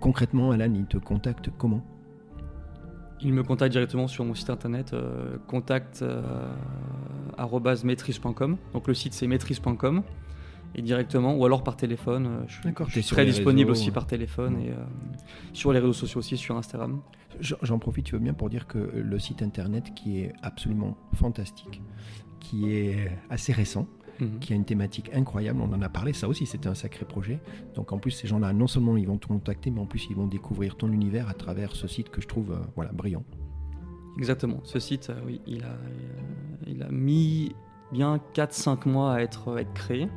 Concrètement 0.00 0.50
Alan 0.50 0.72
ils 0.74 0.86
te 0.86 0.98
contactent 0.98 1.50
comment? 1.56 1.86
Ils 3.22 3.32
me 3.32 3.44
contactent 3.44 3.70
directement 3.70 4.08
sur 4.08 4.24
mon 4.24 4.34
site 4.34 4.50
internet 4.50 4.92
euh, 4.92 5.36
contact 5.46 6.02
euh, 6.02 6.20
maîtrise.com. 7.84 8.56
Donc 8.72 8.88
le 8.88 8.94
site 8.94 9.12
c'est 9.14 9.26
maîtrise.com 9.26 10.02
et 10.74 10.82
directement 10.82 11.34
ou 11.34 11.44
alors 11.44 11.62
par 11.62 11.76
téléphone. 11.76 12.26
euh, 12.26 12.84
je, 12.88 13.00
suis 13.00 13.02
très 13.02 13.24
disponible 13.24 13.70
réseaux, 13.70 13.80
aussi 13.80 13.88
ouais. 13.88 13.94
par 13.94 14.06
téléphone 14.06 14.58
et 14.60 14.70
euh, 14.70 14.74
sur 15.52 15.72
les 15.72 15.78
réseaux 15.78 15.92
sociaux 15.92 16.18
aussi 16.18 16.36
sur 16.36 16.56
Instagram. 16.56 17.00
J'en 17.40 17.78
profite, 17.78 18.06
tu 18.06 18.12
veux 18.14 18.20
bien 18.20 18.32
pour 18.34 18.48
dire 18.48 18.66
que 18.66 18.78
le 18.78 19.18
site 19.18 19.42
internet 19.42 19.92
qui 19.94 20.20
est 20.20 20.32
absolument 20.42 20.96
fantastique, 21.14 21.82
qui 22.40 22.72
est 22.72 23.10
assez 23.28 23.52
récent, 23.52 23.86
Mhm. 24.20 24.38
qui 24.38 24.52
a 24.52 24.56
une 24.56 24.64
thématique 24.64 25.10
incroyable, 25.14 25.60
on 25.60 25.72
en 25.72 25.82
a 25.82 25.88
parlé, 25.88 26.12
ça 26.12 26.28
aussi 26.28 26.46
c'était 26.46 26.68
un 26.68 26.74
sacré 26.74 27.04
projet. 27.04 27.38
Donc 27.74 27.92
en 27.92 27.98
plus 27.98 28.10
ces 28.12 28.26
gens-là 28.26 28.52
non 28.52 28.66
seulement 28.66 28.96
ils 28.96 29.06
vont 29.06 29.18
te 29.18 29.26
contacter, 29.26 29.70
mais 29.70 29.80
en 29.80 29.86
plus 29.86 30.06
ils 30.10 30.16
vont 30.16 30.26
découvrir 30.26 30.76
ton 30.76 30.90
univers 30.90 31.28
à 31.28 31.34
travers 31.34 31.74
ce 31.74 31.86
site 31.86 32.10
que 32.10 32.20
je 32.20 32.26
trouve 32.26 32.52
euh, 32.52 32.58
voilà 32.76 32.92
brillant. 32.92 33.24
Exactement. 34.18 34.60
Ce 34.64 34.78
site, 34.78 35.10
euh, 35.10 35.20
oui, 35.26 35.40
il 35.46 35.64
a, 35.64 35.68
euh, 35.68 36.66
il 36.66 36.82
a 36.82 36.88
mis 36.90 37.54
bien 37.92 38.20
4-5 38.34 38.88
mois 38.88 39.14
à 39.14 39.20
être, 39.20 39.56
à 39.56 39.60
être 39.60 39.72
créé. 39.74 40.08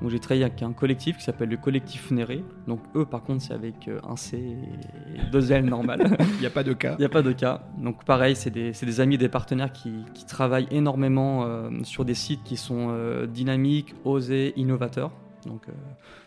Donc 0.00 0.10
j'ai 0.10 0.18
travaillé 0.18 0.44
avec 0.44 0.62
un 0.62 0.72
collectif 0.72 1.18
qui 1.18 1.24
s'appelle 1.24 1.50
le 1.50 1.56
collectif 1.58 2.10
Néré. 2.10 2.42
Donc 2.66 2.80
eux, 2.94 3.04
par 3.04 3.22
contre, 3.22 3.42
c'est 3.42 3.52
avec 3.52 3.86
euh, 3.86 4.00
un 4.08 4.16
C 4.16 4.38
et 4.38 5.30
deux 5.30 5.52
L 5.52 5.66
normal. 5.66 6.16
Il 6.34 6.40
n'y 6.40 6.46
a 6.46 6.50
pas 6.50 6.62
de 6.62 6.72
cas. 6.72 6.94
Il 6.98 7.00
n'y 7.00 7.04
a 7.04 7.10
pas 7.10 7.22
de 7.22 7.32
cas. 7.32 7.62
Donc 7.76 8.04
pareil, 8.04 8.34
c'est 8.34 8.50
des, 8.50 8.72
des 8.72 9.00
amis, 9.00 9.18
des 9.18 9.28
partenaires 9.28 9.72
qui, 9.72 9.92
qui 10.14 10.24
travaillent 10.24 10.68
énormément 10.70 11.44
euh, 11.44 11.70
sur 11.82 12.04
des 12.04 12.14
sites 12.14 12.42
qui 12.44 12.56
sont 12.56 12.88
euh, 12.90 13.26
dynamiques, 13.26 13.94
osés, 14.04 14.54
innovateurs. 14.56 15.12
Donc 15.46 15.68
euh, 15.68 15.72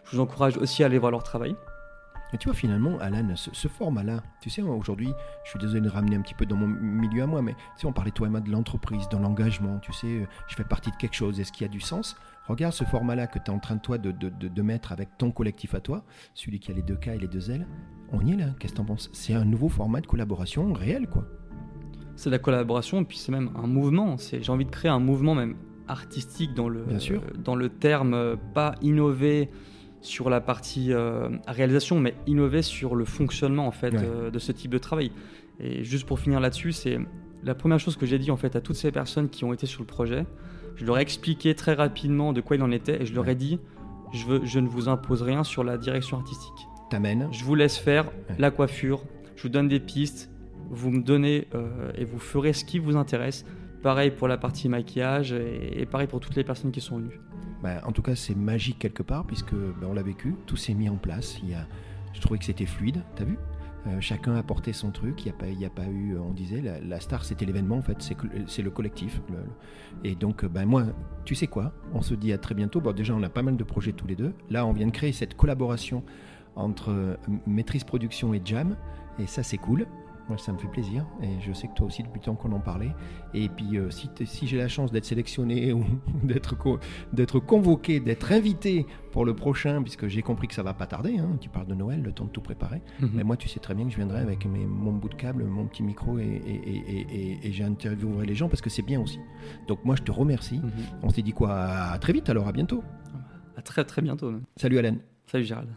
je 0.05 0.15
vous 0.15 0.21
encourage 0.21 0.57
aussi 0.57 0.83
à 0.83 0.85
aller 0.85 0.99
voir 0.99 1.11
leur 1.11 1.23
travail. 1.23 1.55
Mais 2.33 2.37
tu 2.39 2.49
vois, 2.49 2.55
finalement, 2.55 2.97
Alan, 2.99 3.25
ce, 3.35 3.51
ce 3.53 3.67
format-là, 3.69 4.23
tu 4.41 4.49
sais, 4.49 4.61
moi, 4.61 4.75
aujourd'hui, 4.75 5.13
je 5.45 5.51
suis 5.51 5.59
désolé 5.59 5.81
de 5.81 5.87
ramener 5.89 6.15
un 6.17 6.21
petit 6.21 6.33
peu 6.33 6.45
dans 6.45 6.55
mon 6.57 6.67
milieu 6.67 7.23
à 7.23 7.27
moi, 7.27 7.41
mais 7.43 7.53
tu 7.53 7.59
sais, 7.77 7.85
on 7.87 7.93
parlait 7.93 8.11
toi 8.11 8.27
et 8.27 8.29
moi 8.31 8.41
de 8.41 8.49
l'entreprise, 8.51 9.07
de 9.09 9.17
l'engagement, 9.17 9.77
tu 9.79 9.93
sais, 9.93 10.07
euh, 10.07 10.25
je 10.47 10.55
fais 10.55 10.63
partie 10.63 10.89
de 10.91 10.95
quelque 10.97 11.13
chose, 11.15 11.39
est-ce 11.39 11.51
qu'il 11.53 11.65
y 11.65 11.69
a 11.69 11.71
du 11.71 11.79
sens? 11.79 12.15
Regarde 12.47 12.73
ce 12.73 12.83
format-là 12.83 13.27
que 13.27 13.37
tu 13.39 13.45
es 13.45 13.49
en 13.51 13.59
train 13.59 13.75
de 13.75 13.81
toi 13.81 13.97
de, 13.99 14.11
de, 14.11 14.27
de- 14.29 14.47
de 14.49 14.61
mettre 14.61 14.91
avec 14.91 15.17
ton 15.17 15.31
collectif 15.31 15.75
à 15.75 15.79
toi, 15.79 16.03
celui 16.33 16.59
qui 16.59 16.71
a 16.71 16.73
les 16.73 16.81
deux 16.81 16.95
K 16.97 17.09
et 17.09 17.17
les 17.19 17.27
deux 17.27 17.51
L. 17.51 17.67
On 18.11 18.19
y 18.25 18.31
est 18.33 18.35
là, 18.35 18.47
qu'est-ce 18.59 18.73
que 18.73 18.77
t'en 18.79 18.85
penses? 18.85 19.09
C'est 19.13 19.33
un 19.33 19.45
nouveau 19.45 19.69
format 19.69 20.01
de 20.01 20.07
collaboration 20.07 20.73
réel, 20.73 21.07
quoi. 21.07 21.25
C'est 22.15 22.29
de 22.29 22.35
la 22.35 22.39
collaboration, 22.39 22.99
et 23.01 23.05
puis 23.05 23.17
c'est 23.17 23.31
même 23.31 23.51
un 23.55 23.67
mouvement. 23.67 24.15
J'ai 24.17 24.51
envie 24.51 24.65
de 24.65 24.71
créer 24.71 24.91
un 24.91 24.99
mouvement 24.99 25.35
même 25.35 25.55
artistique 25.87 26.53
dans 26.55 26.67
le, 26.69 26.83
Bien 26.83 26.99
sûr. 26.99 27.21
dans 27.37 27.55
le 27.55 27.69
terme, 27.69 28.13
euh, 28.13 28.35
pas 28.53 28.75
innover 28.81 29.49
sur 30.03 30.29
la 30.29 30.39
partie 30.41 30.93
euh, 30.93 31.29
réalisation, 31.47 31.99
mais 31.99 32.13
innover 32.27 32.61
sur 32.61 32.95
le 32.95 33.05
fonctionnement 33.05 33.65
en 33.67 33.71
fait 33.71 33.93
Ouais. 33.93 34.01
euh, 34.03 34.29
de 34.29 34.37
ce 34.37 34.51
type 34.51 34.69
de 34.71 34.77
travail. 34.77 35.11
Et 35.59 35.83
juste 35.83 36.05
pour 36.05 36.19
finir 36.19 36.39
là-dessus, 36.39 36.71
c'est 36.73 36.99
la 37.43 37.55
première 37.55 37.79
chose 37.79 37.95
que 37.97 38.05
j'ai 38.05 38.19
dit 38.19 38.29
en 38.31 38.37
fait 38.37 38.55
à 38.55 38.61
toutes 38.61 38.75
ces 38.75 38.91
personnes 38.91 39.29
qui 39.29 39.43
ont 39.45 39.53
été 39.53 39.65
sur 39.65 39.81
le 39.81 39.87
projet. 39.87 40.25
Je 40.75 40.85
leur 40.85 40.97
ai 40.97 41.01
expliqué 41.01 41.55
très 41.55 41.73
rapidement 41.73 42.33
de 42.33 42.41
quoi 42.41 42.55
il 42.57 42.63
en 42.63 42.71
était, 42.71 43.01
et 43.01 43.05
je 43.05 43.13
leur 43.13 43.27
ai 43.29 43.35
dit, 43.35 43.59
je, 44.13 44.25
veux, 44.25 44.41
je 44.45 44.59
ne 44.59 44.67
vous 44.67 44.89
impose 44.89 45.21
rien 45.21 45.43
sur 45.43 45.63
la 45.63 45.77
direction 45.77 46.17
artistique. 46.17 46.67
T'amènes. 46.89 47.27
Je 47.31 47.43
vous 47.43 47.55
laisse 47.55 47.77
faire 47.77 48.05
Ouais. 48.29 48.35
la 48.39 48.51
coiffure, 48.51 49.03
je 49.35 49.43
vous 49.43 49.49
donne 49.49 49.67
des 49.67 49.79
pistes, 49.79 50.29
vous 50.69 50.89
me 50.91 51.01
donnez 51.03 51.47
euh, 51.55 51.91
et 51.95 52.05
vous 52.05 52.19
ferez 52.19 52.53
ce 52.53 52.65
qui 52.65 52.79
vous 52.79 52.95
intéresse. 52.97 53.45
Pareil 53.83 54.11
pour 54.11 54.27
la 54.27 54.37
partie 54.37 54.67
maquillage 54.69 55.33
et, 55.33 55.81
et 55.81 55.85
pareil 55.85 56.07
pour 56.07 56.19
toutes 56.19 56.35
les 56.35 56.43
personnes 56.43 56.71
qui 56.71 56.81
sont 56.81 56.97
venues. 56.97 57.19
Bah, 57.63 57.81
en 57.85 57.91
tout 57.93 58.01
cas, 58.01 58.13
c'est 58.15 58.35
magique 58.35 58.77
quelque 58.79 59.03
part, 59.03 59.25
puisque 59.25 59.53
on 59.81 59.93
l'a 59.93 60.03
vécu, 60.03 60.35
tout 60.45 60.57
s'est 60.57 60.73
mis 60.73 60.89
en 60.89 60.97
place. 60.97 61.39
Il 61.41 61.49
y 61.49 61.53
a, 61.53 61.65
je 62.13 62.19
trouvais 62.21 62.37
que 62.37 62.45
c'était 62.45 62.65
fluide, 62.65 63.01
t'as 63.15 63.23
vu? 63.23 63.37
Euh, 63.87 63.99
Chacun 63.99 64.35
a 64.35 64.39
apporté 64.39 64.71
son 64.73 64.91
truc, 64.91 65.25
il 65.25 65.31
n'y 65.57 65.65
a, 65.65 65.69
pas- 65.69 65.83
pas 65.83 65.89
eu, 65.89 66.17
on 66.17 66.31
disait, 66.31 66.61
la, 66.61 66.99
star 66.99 67.25
c'était 67.25 67.45
l'événement, 67.45 67.77
en 67.77 67.81
fait, 67.81 67.97
c'est 68.47 68.61
le 68.61 68.69
collectif. 68.69 69.21
le- 69.29 69.35
le- 69.37 70.09
et 70.09 70.15
donc, 70.15 70.43
euh, 70.43 70.49
ben 70.49 70.65
moi, 70.65 70.83
tu 71.25 71.35
sais 71.35 71.47
quoi? 71.47 71.73
On 71.93 72.01
se 72.01 72.13
dit 72.15 72.31
à 72.33 72.37
très 72.37 72.55
bientôt. 72.55 72.81
Bon, 72.81 72.91
déjà, 72.93 73.13
on 73.13 73.23
a 73.23 73.29
pas 73.29 73.41
mal 73.43 73.55
de 73.57 73.63
projets 73.63 73.93
tous 73.93 74.07
les 74.07 74.15
deux. 74.15 74.33
Là, 74.49 74.65
on 74.65 74.73
vient 74.73 74.87
de 74.87 74.91
créer 74.91 75.11
cette 75.13 75.35
collaboration 75.35 76.03
entre 76.55 76.91
euh, 76.91 77.15
Maîtrise 77.47 77.83
Production 77.83 78.33
et 78.33 78.41
Jam, 78.43 78.75
et 79.19 79.27
ça, 79.27 79.41
c'est 79.43 79.57
cool. 79.57 79.85
Moi, 80.29 80.37
ça 80.37 80.53
me 80.53 80.57
fait 80.57 80.69
plaisir, 80.69 81.05
et 81.21 81.27
je 81.41 81.51
sais 81.51 81.67
que 81.67 81.73
toi 81.73 81.85
aussi, 81.87 82.01
depuis 82.01 82.19
le 82.19 82.23
temps 82.23 82.35
qu'on 82.35 82.53
en 82.53 82.59
parlait. 82.61 82.91
Et 83.33 83.49
puis, 83.49 83.77
euh, 83.77 83.89
si, 83.91 84.09
si 84.25 84.47
j'ai 84.47 84.57
la 84.57 84.69
chance 84.69 84.89
d'être 84.91 85.03
sélectionné 85.03 85.73
ou 85.73 85.83
d'être 86.23 86.55
co- 86.57 86.79
d'être 87.11 87.39
convoqué, 87.39 87.99
d'être 87.99 88.31
invité 88.31 88.85
pour 89.11 89.25
le 89.25 89.35
prochain, 89.35 89.81
puisque 89.83 90.07
j'ai 90.07 90.21
compris 90.21 90.47
que 90.47 90.53
ça 90.53 90.63
va 90.63 90.73
pas 90.73 90.85
tarder, 90.87 91.17
hein, 91.17 91.37
tu 91.41 91.49
parles 91.49 91.67
de 91.67 91.75
Noël, 91.75 92.01
le 92.01 92.13
temps 92.13 92.23
de 92.23 92.29
tout 92.29 92.39
préparer. 92.41 92.81
Mais 93.13 93.23
moi, 93.25 93.35
tu 93.35 93.49
sais 93.49 93.59
très 93.59 93.73
bien 93.75 93.83
que 93.85 93.91
je 93.91 93.97
viendrai 93.97 94.19
avec 94.19 94.45
mes- 94.45 94.65
mon 94.65 94.93
bout 94.93 95.09
de 95.09 95.15
câble, 95.15 95.43
mon 95.43 95.65
petit 95.65 95.83
micro 95.83 96.17
et, 96.17 96.23
et, 96.23 96.55
et, 96.69 96.77
et- 96.77 97.31
et- 97.33 97.47
et 97.47 97.51
j'interviewerai 97.51 98.25
les 98.25 98.35
gens 98.35 98.47
parce 98.47 98.61
que 98.61 98.69
c'est 98.69 98.81
bien 98.81 99.01
aussi. 99.01 99.19
Donc 99.67 99.83
moi, 99.83 99.95
je 99.97 100.03
te 100.03 100.11
remercie. 100.11 100.59
Mhm. 100.59 100.71
On 101.03 101.09
s'est 101.09 101.21
dit 101.21 101.33
quoi? 101.33 101.53
À 101.53 101.99
très 101.99 102.13
vite 102.13 102.29
alors, 102.29 102.47
à 102.47 102.53
bientôt. 102.53 102.81
À 103.57 103.61
très 103.61 103.83
très 103.83 104.01
bientôt. 104.01 104.31
même. 104.31 104.43
Salut 104.55 104.77
Alain. 104.79 104.95
Salut 105.27 105.43
Gérald. 105.43 105.69